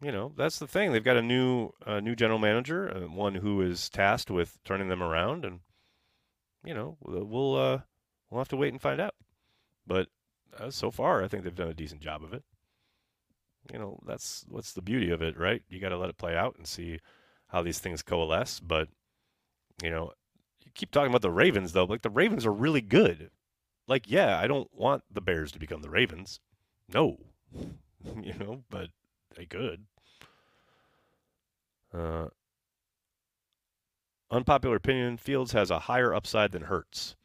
You 0.01 0.11
know, 0.11 0.33
that's 0.35 0.59
the 0.59 0.67
thing. 0.67 0.91
They've 0.91 1.03
got 1.03 1.17
a 1.17 1.21
new, 1.21 1.71
uh, 1.85 2.01
new 2.01 2.15
general 2.15 2.39
manager, 2.39 2.91
uh, 2.93 3.07
one 3.07 3.35
who 3.35 3.61
is 3.61 3.89
tasked 3.89 4.29
with 4.29 4.59
turning 4.65 4.89
them 4.89 5.01
around, 5.01 5.45
and 5.45 5.61
you 6.65 6.73
know, 6.73 6.97
we'll 7.01 7.55
uh, 7.55 7.79
we'll 8.29 8.41
have 8.41 8.49
to 8.49 8.57
wait 8.57 8.73
and 8.73 8.81
find 8.81 8.99
out. 8.99 9.15
But 9.87 10.09
uh, 10.59 10.71
so 10.71 10.91
far, 10.91 11.23
I 11.23 11.27
think 11.27 11.43
they've 11.43 11.55
done 11.55 11.69
a 11.69 11.73
decent 11.73 12.01
job 12.01 12.23
of 12.23 12.33
it. 12.33 12.43
You 13.71 13.79
know, 13.79 13.99
that's 14.05 14.45
what's 14.47 14.73
the 14.73 14.81
beauty 14.81 15.09
of 15.11 15.21
it, 15.21 15.37
right? 15.37 15.63
You 15.69 15.79
got 15.79 15.89
to 15.89 15.97
let 15.97 16.09
it 16.09 16.17
play 16.17 16.35
out 16.35 16.55
and 16.57 16.67
see 16.67 16.99
how 17.47 17.61
these 17.61 17.79
things 17.79 18.01
coalesce. 18.01 18.59
But 18.59 18.89
you 19.81 19.89
know, 19.89 20.11
you 20.63 20.71
keep 20.73 20.91
talking 20.91 21.09
about 21.09 21.21
the 21.21 21.31
Ravens 21.31 21.73
though. 21.73 21.85
Like 21.85 22.01
the 22.01 22.09
Ravens 22.09 22.45
are 22.45 22.51
really 22.51 22.81
good. 22.81 23.31
Like, 23.87 24.09
yeah, 24.09 24.39
I 24.39 24.47
don't 24.47 24.69
want 24.73 25.03
the 25.11 25.21
Bears 25.21 25.51
to 25.51 25.59
become 25.59 25.81
the 25.81 25.89
Ravens. 25.89 26.39
No, 26.91 27.17
you 28.21 28.33
know, 28.39 28.63
but 28.69 28.89
they 29.35 29.45
could. 29.45 29.85
Uh, 31.93 32.27
unpopular 34.31 34.75
opinion: 34.75 35.17
Fields 35.17 35.51
has 35.53 35.71
a 35.71 35.79
higher 35.79 36.13
upside 36.13 36.51
than 36.51 36.63
Hurts. 36.63 37.15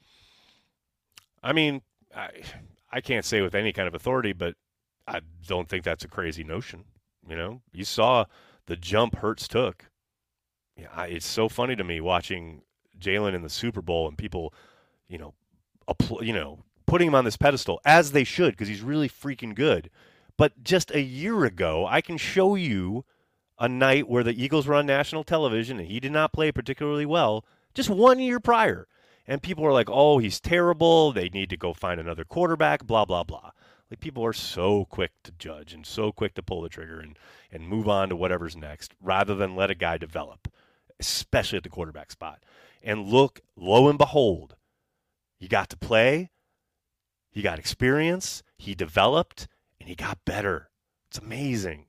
I 1.42 1.52
mean, 1.52 1.82
I 2.14 2.30
I 2.92 3.00
can't 3.00 3.24
say 3.24 3.40
with 3.40 3.54
any 3.54 3.72
kind 3.72 3.88
of 3.88 3.94
authority, 3.94 4.32
but 4.32 4.54
I 5.10 5.20
don't 5.46 5.68
think 5.68 5.84
that's 5.84 6.04
a 6.04 6.08
crazy 6.08 6.44
notion. 6.44 6.84
You 7.28 7.36
know, 7.36 7.62
you 7.72 7.84
saw 7.84 8.26
the 8.66 8.76
jump 8.76 9.16
Hurts 9.16 9.48
took. 9.48 9.86
Yeah, 10.76 11.04
it's 11.04 11.26
so 11.26 11.48
funny 11.48 11.76
to 11.76 11.84
me 11.84 12.00
watching 12.00 12.62
Jalen 12.98 13.34
in 13.34 13.42
the 13.42 13.50
Super 13.50 13.82
Bowl 13.82 14.08
and 14.08 14.16
people, 14.16 14.54
you 15.08 15.18
know, 15.18 15.34
apl- 15.88 16.24
you 16.24 16.32
know, 16.32 16.60
putting 16.86 17.08
him 17.08 17.14
on 17.14 17.24
this 17.24 17.36
pedestal 17.36 17.80
as 17.84 18.12
they 18.12 18.24
should 18.24 18.52
because 18.52 18.68
he's 18.68 18.82
really 18.82 19.08
freaking 19.08 19.54
good. 19.54 19.90
But 20.36 20.62
just 20.62 20.90
a 20.92 21.02
year 21.02 21.44
ago, 21.44 21.86
I 21.86 22.00
can 22.00 22.16
show 22.16 22.54
you 22.54 23.04
a 23.58 23.68
night 23.68 24.08
where 24.08 24.24
the 24.24 24.42
Eagles 24.42 24.66
were 24.66 24.74
on 24.74 24.86
national 24.86 25.24
television 25.24 25.78
and 25.78 25.88
he 25.88 26.00
did 26.00 26.12
not 26.12 26.32
play 26.32 26.50
particularly 26.50 27.04
well 27.04 27.44
just 27.74 27.90
one 27.90 28.18
year 28.18 28.40
prior. 28.40 28.86
And 29.26 29.42
people 29.42 29.64
are 29.66 29.72
like, 29.72 29.90
oh, 29.90 30.18
he's 30.18 30.40
terrible. 30.40 31.12
They 31.12 31.28
need 31.28 31.50
to 31.50 31.56
go 31.56 31.72
find 31.72 32.00
another 32.00 32.24
quarterback, 32.24 32.86
blah, 32.86 33.04
blah, 33.04 33.22
blah. 33.22 33.50
Like 33.90 34.00
people 34.00 34.24
are 34.24 34.32
so 34.32 34.84
quick 34.84 35.10
to 35.24 35.32
judge 35.32 35.72
and 35.74 35.84
so 35.84 36.12
quick 36.12 36.34
to 36.34 36.42
pull 36.42 36.62
the 36.62 36.68
trigger 36.68 37.00
and, 37.00 37.18
and 37.50 37.68
move 37.68 37.88
on 37.88 38.08
to 38.08 38.16
whatever's 38.16 38.56
next 38.56 38.94
rather 39.02 39.34
than 39.34 39.56
let 39.56 39.70
a 39.70 39.74
guy 39.74 39.98
develop, 39.98 40.48
especially 41.00 41.56
at 41.56 41.64
the 41.64 41.70
quarterback 41.70 42.10
spot. 42.10 42.44
And 42.82 43.08
look, 43.08 43.40
lo 43.56 43.88
and 43.88 43.98
behold, 43.98 44.54
he 45.36 45.48
got 45.48 45.68
to 45.70 45.76
play, 45.76 46.30
he 47.30 47.42
got 47.42 47.58
experience, 47.58 48.42
he 48.56 48.74
developed, 48.74 49.48
and 49.80 49.88
he 49.88 49.96
got 49.96 50.24
better. 50.24 50.70
It's 51.08 51.18
amazing. 51.18 51.86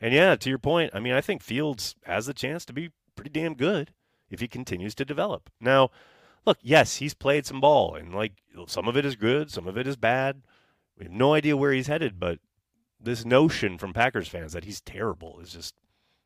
And 0.00 0.12
yeah, 0.12 0.34
to 0.36 0.48
your 0.48 0.58
point, 0.58 0.90
I 0.94 1.00
mean, 1.00 1.14
I 1.14 1.20
think 1.20 1.42
Fields 1.42 1.94
has 2.04 2.26
the 2.26 2.34
chance 2.34 2.64
to 2.64 2.72
be 2.72 2.90
pretty 3.14 3.30
damn 3.30 3.54
good 3.54 3.92
if 4.30 4.40
he 4.40 4.48
continues 4.48 4.94
to 4.96 5.04
develop. 5.04 5.48
Now, 5.60 5.90
look, 6.44 6.58
yes, 6.60 6.96
he's 6.96 7.14
played 7.14 7.46
some 7.46 7.60
ball, 7.60 7.94
and 7.94 8.14
like 8.14 8.32
some 8.66 8.88
of 8.88 8.96
it 8.96 9.06
is 9.06 9.14
good, 9.14 9.50
some 9.50 9.68
of 9.68 9.78
it 9.78 9.86
is 9.86 9.96
bad. 9.96 10.42
We 10.98 11.04
have 11.04 11.12
no 11.12 11.34
idea 11.34 11.56
where 11.56 11.72
he's 11.72 11.88
headed, 11.88 12.18
but 12.18 12.38
this 13.00 13.24
notion 13.24 13.78
from 13.78 13.92
Packers 13.92 14.28
fans 14.28 14.52
that 14.52 14.64
he's 14.64 14.80
terrible 14.80 15.40
is 15.40 15.52
just 15.52 15.74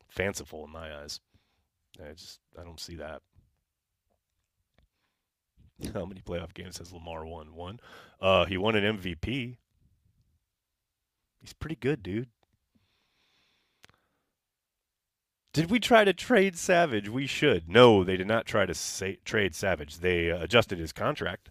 fanciful 0.09 0.63
in 0.65 0.71
my 0.71 0.95
eyes. 0.95 1.19
I 1.99 2.13
just 2.13 2.39
I 2.59 2.63
don't 2.63 2.79
see 2.79 2.95
that. 2.95 3.21
How 5.93 6.05
many 6.05 6.21
playoff 6.21 6.53
games 6.53 6.77
has 6.77 6.93
Lamar 6.93 7.25
won? 7.25 7.55
One. 7.55 7.79
Uh, 8.19 8.45
he 8.45 8.57
won 8.57 8.75
an 8.75 8.97
MVP. 8.97 9.57
He's 11.39 11.53
pretty 11.53 11.75
good, 11.75 12.03
dude. 12.03 12.29
Did 15.53 15.69
we 15.69 15.79
try 15.79 16.05
to 16.05 16.13
trade 16.13 16.55
Savage? 16.57 17.09
We 17.09 17.27
should. 17.27 17.67
No, 17.67 18.03
they 18.05 18.15
did 18.15 18.27
not 18.27 18.45
try 18.45 18.65
to 18.65 19.17
trade 19.25 19.53
Savage. 19.53 19.97
They 19.97 20.31
uh, 20.31 20.41
adjusted 20.41 20.79
his 20.79 20.93
contract. 20.93 21.49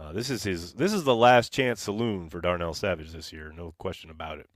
Uh, 0.00 0.12
this 0.12 0.30
is 0.30 0.42
his. 0.44 0.72
This 0.72 0.92
is 0.92 1.04
the 1.04 1.14
last 1.14 1.52
chance 1.52 1.82
saloon 1.82 2.30
for 2.30 2.40
Darnell 2.40 2.72
Savage 2.72 3.12
this 3.12 3.32
year. 3.32 3.52
No 3.54 3.74
question 3.78 4.08
about 4.10 4.38
it. 4.38 4.48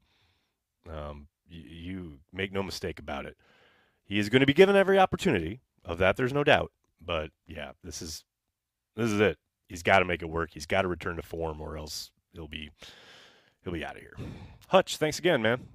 Um, 0.89 1.27
y- 1.51 1.63
you 1.67 2.19
make 2.33 2.53
no 2.53 2.63
mistake 2.63 2.99
about 2.99 3.27
it. 3.27 3.37
He 4.05 4.19
is 4.19 4.29
going 4.31 4.41
to 4.41 4.47
be 4.47 4.55
given 4.55 4.77
every 4.77 4.99
opportunity. 4.99 5.61
Of 5.85 5.99
that, 5.99 6.17
there's 6.17 6.33
no 6.33 6.45
doubt. 6.45 6.73
But 6.99 7.31
yeah, 7.47 7.73
this 7.83 8.01
is 8.01 8.25
this 8.97 9.11
is 9.11 9.21
it. 9.21 9.39
He's 9.69 9.83
got 9.83 9.99
to 9.99 10.07
make 10.07 10.23
it 10.23 10.31
work. 10.31 10.51
He's 10.53 10.67
got 10.67 10.83
to 10.83 10.89
return 10.89 11.17
to 11.17 11.23
form, 11.23 11.61
or 11.61 11.77
else 11.77 12.11
he'll 12.33 12.49
be 12.49 12.71
he'll 13.63 13.73
be 13.73 13.85
out 13.85 13.97
of 13.97 14.01
here. 14.01 14.17
Hutch, 14.69 14.97
thanks 14.97 15.19
again, 15.19 15.43
man. 15.43 15.69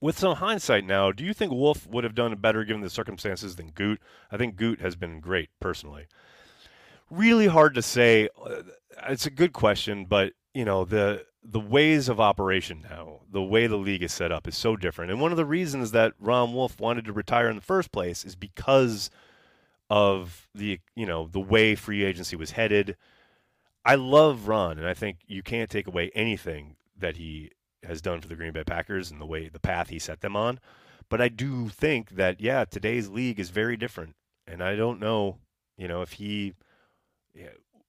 With 0.00 0.16
some 0.16 0.36
hindsight 0.36 0.84
now, 0.86 1.10
do 1.10 1.24
you 1.24 1.34
think 1.34 1.52
Wolf 1.52 1.88
would 1.88 2.04
have 2.04 2.14
done 2.14 2.34
better 2.36 2.64
given 2.64 2.82
the 2.82 2.90
circumstances 2.90 3.56
than 3.56 3.70
Goot? 3.70 4.00
I 4.30 4.36
think 4.36 4.54
Goot 4.54 4.80
has 4.80 4.94
been 4.94 5.18
great 5.18 5.50
personally. 5.58 6.06
Really 7.10 7.46
hard 7.48 7.74
to 7.74 7.82
say. 7.82 8.28
Uh, 8.44 8.62
It's 9.08 9.26
a 9.26 9.30
good 9.30 9.52
question, 9.52 10.04
but 10.04 10.34
you 10.54 10.64
know 10.64 10.84
the 10.84 11.26
the 11.42 11.60
ways 11.60 12.08
of 12.08 12.20
operation 12.20 12.84
now, 12.88 13.20
the 13.30 13.42
way 13.42 13.66
the 13.66 13.76
league 13.78 14.02
is 14.02 14.12
set 14.12 14.30
up, 14.30 14.46
is 14.46 14.56
so 14.56 14.76
different. 14.76 15.10
And 15.10 15.20
one 15.20 15.30
of 15.30 15.38
the 15.38 15.46
reasons 15.46 15.90
that 15.92 16.12
Ron 16.20 16.52
Wolf 16.52 16.78
wanted 16.78 17.06
to 17.06 17.12
retire 17.12 17.48
in 17.48 17.56
the 17.56 17.62
first 17.62 17.90
place 17.92 18.24
is 18.24 18.36
because 18.36 19.10
of 19.88 20.48
the 20.54 20.80
you 20.94 21.06
know 21.06 21.26
the 21.26 21.40
way 21.40 21.74
free 21.74 22.04
agency 22.04 22.36
was 22.36 22.52
headed. 22.52 22.96
I 23.84 23.94
love 23.94 24.46
Ron, 24.48 24.78
and 24.78 24.86
I 24.86 24.94
think 24.94 25.18
you 25.26 25.42
can't 25.42 25.70
take 25.70 25.86
away 25.86 26.10
anything 26.14 26.76
that 26.96 27.16
he 27.16 27.50
has 27.82 28.02
done 28.02 28.20
for 28.20 28.28
the 28.28 28.36
Green 28.36 28.52
Bay 28.52 28.62
Packers 28.64 29.10
and 29.10 29.20
the 29.20 29.26
way 29.26 29.48
the 29.48 29.58
path 29.58 29.88
he 29.88 29.98
set 29.98 30.20
them 30.20 30.36
on. 30.36 30.60
But 31.08 31.20
I 31.22 31.28
do 31.28 31.68
think 31.70 32.10
that 32.10 32.40
yeah, 32.40 32.64
today's 32.66 33.08
league 33.08 33.40
is 33.40 33.50
very 33.50 33.76
different, 33.76 34.14
and 34.46 34.62
I 34.62 34.76
don't 34.76 35.00
know, 35.00 35.38
you 35.78 35.88
know, 35.88 36.02
if 36.02 36.12
he 36.12 36.52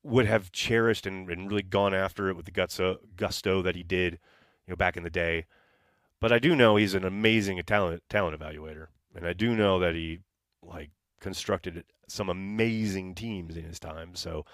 would 0.04 0.26
have 0.26 0.52
cherished 0.52 1.06
and, 1.06 1.30
and 1.30 1.50
really 1.50 1.62
gone 1.62 1.94
after 1.94 2.30
it 2.30 2.36
with 2.36 2.46
the 2.46 2.52
gusto, 2.52 2.94
uh, 2.94 2.98
gusto 3.16 3.62
that 3.62 3.76
he 3.76 3.84
did, 3.84 4.14
you 4.66 4.72
know, 4.72 4.76
back 4.76 4.98
in 4.98 5.04
the 5.04 5.10
day. 5.10 5.46
But 6.20 6.32
I 6.32 6.40
do 6.40 6.56
know 6.56 6.76
he's 6.76 6.94
an 6.94 7.06
amazing 7.06 7.62
talent 7.66 8.04
talent 8.10 8.40
evaluator, 8.40 8.88
and 9.16 9.26
I 9.26 9.34
do 9.34 9.56
know 9.56 9.80
that 9.80 9.96
he 9.96 10.20
like 10.64 10.92
constructed 11.20 11.84
some 12.08 12.30
amazing 12.30 13.16
teams 13.16 13.56
in 13.56 13.64
his 13.64 13.80
time. 13.80 14.16
So 14.16 14.46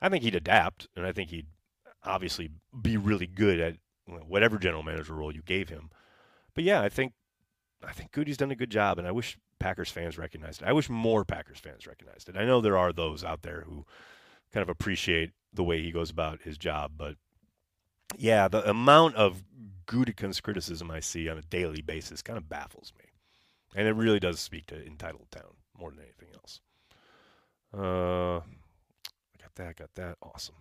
I 0.00 0.08
think 0.08 0.24
he'd 0.24 0.34
adapt, 0.34 0.88
and 0.96 1.06
I 1.06 1.12
think 1.12 1.30
he'd 1.30 1.46
obviously 2.04 2.50
be 2.80 2.96
really 2.96 3.26
good 3.26 3.60
at 3.60 3.76
whatever 4.26 4.58
general 4.58 4.82
manager 4.82 5.14
role 5.14 5.34
you 5.34 5.42
gave 5.42 5.68
him. 5.68 5.90
But 6.54 6.64
yeah, 6.64 6.80
I 6.80 6.88
think 6.88 7.12
I 7.86 7.92
think 7.92 8.12
Goody's 8.12 8.38
done 8.38 8.50
a 8.50 8.56
good 8.56 8.70
job, 8.70 8.98
and 8.98 9.06
I 9.06 9.12
wish 9.12 9.38
Packers 9.58 9.90
fans 9.90 10.16
recognized 10.16 10.62
it. 10.62 10.68
I 10.68 10.72
wish 10.72 10.88
more 10.88 11.24
Packers 11.24 11.58
fans 11.58 11.86
recognized 11.86 12.28
it. 12.28 12.36
I 12.36 12.44
know 12.44 12.60
there 12.60 12.78
are 12.78 12.92
those 12.92 13.24
out 13.24 13.42
there 13.42 13.64
who 13.66 13.84
kind 14.54 14.62
of 14.62 14.68
appreciate 14.68 15.32
the 15.52 15.64
way 15.64 15.82
he 15.82 15.90
goes 15.90 16.10
about 16.10 16.42
his 16.42 16.56
job, 16.56 16.92
but 16.96 17.16
yeah, 18.16 18.46
the 18.46 18.68
amount 18.70 19.16
of 19.16 19.42
Gutekunst 19.88 20.42
criticism 20.44 20.92
I 20.92 21.00
see 21.00 21.28
on 21.28 21.36
a 21.36 21.42
daily 21.42 21.82
basis 21.82 22.22
kind 22.22 22.36
of 22.36 22.48
baffles 22.48 22.92
me, 22.96 23.06
and 23.74 23.88
it 23.88 23.92
really 23.94 24.20
does 24.20 24.38
speak 24.38 24.66
to 24.66 24.86
entitled 24.86 25.26
town 25.32 25.56
more 25.76 25.90
than 25.90 26.00
anything 26.00 26.28
else. 26.34 26.60
Uh, 27.76 28.36
I 28.36 29.42
got 29.42 29.54
that, 29.56 29.76
got 29.76 29.94
that, 29.96 30.18
awesome. 30.22 30.54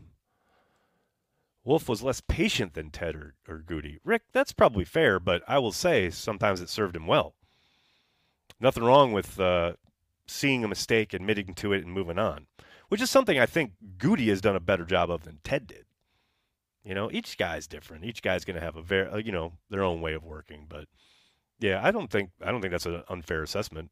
Wolf 1.64 1.88
was 1.88 2.02
less 2.02 2.20
patient 2.20 2.74
than 2.74 2.90
Ted 2.90 3.16
or, 3.16 3.36
or 3.48 3.60
Goody. 3.60 4.00
Rick, 4.04 4.24
that's 4.34 4.54
probably 4.54 4.84
fair, 4.84 5.20
but 5.20 5.44
I 5.48 5.60
will 5.60 5.72
say 5.72 6.10
sometimes 6.10 6.62
it 6.62 6.70
served 6.70 6.96
him 6.96 7.06
well. 7.06 7.36
Nothing 8.60 8.84
wrong 8.84 9.14
with 9.14 9.40
uh, 9.40 9.74
seeing 10.26 10.64
a 10.64 10.68
mistake, 10.68 11.14
admitting 11.14 11.54
to 11.54 11.74
it, 11.74 11.86
and 11.86 11.94
moving 11.94 12.18
on, 12.18 12.48
which 12.94 13.02
is 13.02 13.10
something 13.10 13.40
I 13.40 13.48
think 13.48 13.72
Goody 13.98 14.30
has 14.30 14.40
done 14.40 14.56
a 14.56 14.60
better 14.60 14.86
job 14.86 15.10
of 15.10 15.24
than 15.24 15.40
Ted 15.44 15.66
did. 15.66 15.86
You 16.84 16.94
know, 16.94 17.10
each 17.12 17.40
guy's 17.40 17.66
different. 17.66 18.06
Each 18.06 18.22
guy's 18.22 18.46
going 18.46 18.54
to 18.54 18.62
have 18.62 18.76
a 18.76 18.84
very, 18.84 19.10
uh, 19.10 19.18
you 19.18 19.32
know, 19.32 19.54
their 19.72 19.82
own 19.82 20.00
way 20.00 20.14
of 20.14 20.24
working. 20.24 20.68
But 20.70 20.86
yeah, 21.60 21.82
I 21.84 21.90
don't 21.90 22.12
think 22.12 22.30
I 22.40 22.52
don't 22.52 22.62
think 22.62 22.70
that's 22.70 22.86
an 22.86 23.02
unfair 23.10 23.42
assessment. 23.42 23.90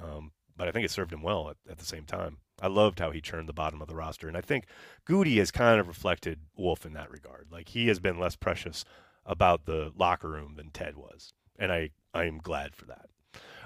Um, 0.00 0.30
but 0.56 0.68
I 0.68 0.70
think 0.70 0.84
it 0.84 0.92
served 0.92 1.12
him 1.12 1.20
well 1.20 1.50
at, 1.50 1.56
at 1.68 1.78
the 1.78 1.84
same 1.84 2.04
time. 2.04 2.36
I 2.62 2.68
loved 2.68 3.00
how 3.00 3.10
he 3.10 3.20
churned 3.20 3.48
the 3.48 3.52
bottom 3.52 3.82
of 3.82 3.88
the 3.88 3.96
roster, 3.96 4.28
and 4.28 4.36
I 4.36 4.40
think 4.40 4.66
Goody 5.04 5.38
has 5.38 5.50
kind 5.50 5.80
of 5.80 5.88
reflected 5.88 6.38
Wolf 6.56 6.86
in 6.86 6.92
that 6.92 7.10
regard. 7.10 7.48
Like 7.50 7.70
he 7.70 7.88
has 7.88 7.98
been 7.98 8.20
less 8.20 8.36
precious 8.36 8.84
about 9.26 9.64
the 9.64 9.90
locker 9.98 10.28
room 10.28 10.54
than 10.54 10.70
Ted 10.70 10.96
was, 10.96 11.32
and 11.58 11.72
I 11.72 11.90
I 12.14 12.26
am 12.26 12.38
glad 12.38 12.76
for 12.76 12.84
that. 12.86 13.06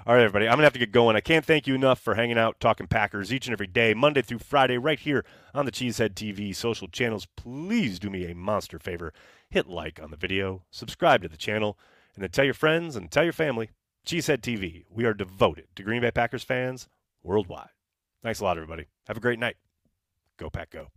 All 0.05 0.15
right, 0.15 0.23
everybody, 0.23 0.47
I'm 0.47 0.53
gonna 0.53 0.63
have 0.63 0.73
to 0.73 0.79
get 0.79 0.91
going. 0.91 1.15
I 1.15 1.21
can't 1.21 1.45
thank 1.45 1.67
you 1.67 1.75
enough 1.75 1.99
for 1.99 2.15
hanging 2.15 2.37
out, 2.37 2.59
talking 2.59 2.87
Packers 2.87 3.31
each 3.33 3.45
and 3.47 3.53
every 3.53 3.67
day, 3.67 3.93
Monday 3.93 4.21
through 4.21 4.39
Friday, 4.39 4.77
right 4.77 4.99
here 4.99 5.23
on 5.53 5.65
the 5.65 5.71
Cheesehead 5.71 6.15
TV 6.15 6.55
social 6.55 6.87
channels. 6.87 7.27
Please 7.35 7.99
do 7.99 8.09
me 8.09 8.25
a 8.29 8.33
monster 8.33 8.79
favor: 8.79 9.13
hit 9.49 9.67
like 9.67 10.01
on 10.01 10.09
the 10.09 10.17
video, 10.17 10.63
subscribe 10.71 11.21
to 11.21 11.27
the 11.27 11.37
channel, 11.37 11.77
and 12.15 12.23
then 12.23 12.31
tell 12.31 12.45
your 12.45 12.53
friends 12.53 12.95
and 12.95 13.11
tell 13.11 13.23
your 13.23 13.33
family. 13.33 13.69
Cheesehead 14.05 14.39
TV. 14.41 14.85
We 14.89 15.05
are 15.05 15.13
devoted 15.13 15.67
to 15.75 15.83
Green 15.83 16.01
Bay 16.01 16.11
Packers 16.11 16.43
fans 16.43 16.87
worldwide. 17.21 17.69
Thanks 18.23 18.39
a 18.39 18.43
lot, 18.43 18.57
everybody. 18.57 18.85
Have 19.07 19.17
a 19.17 19.21
great 19.21 19.39
night. 19.39 19.57
Go, 20.37 20.49
Pack, 20.49 20.71
go. 20.71 20.87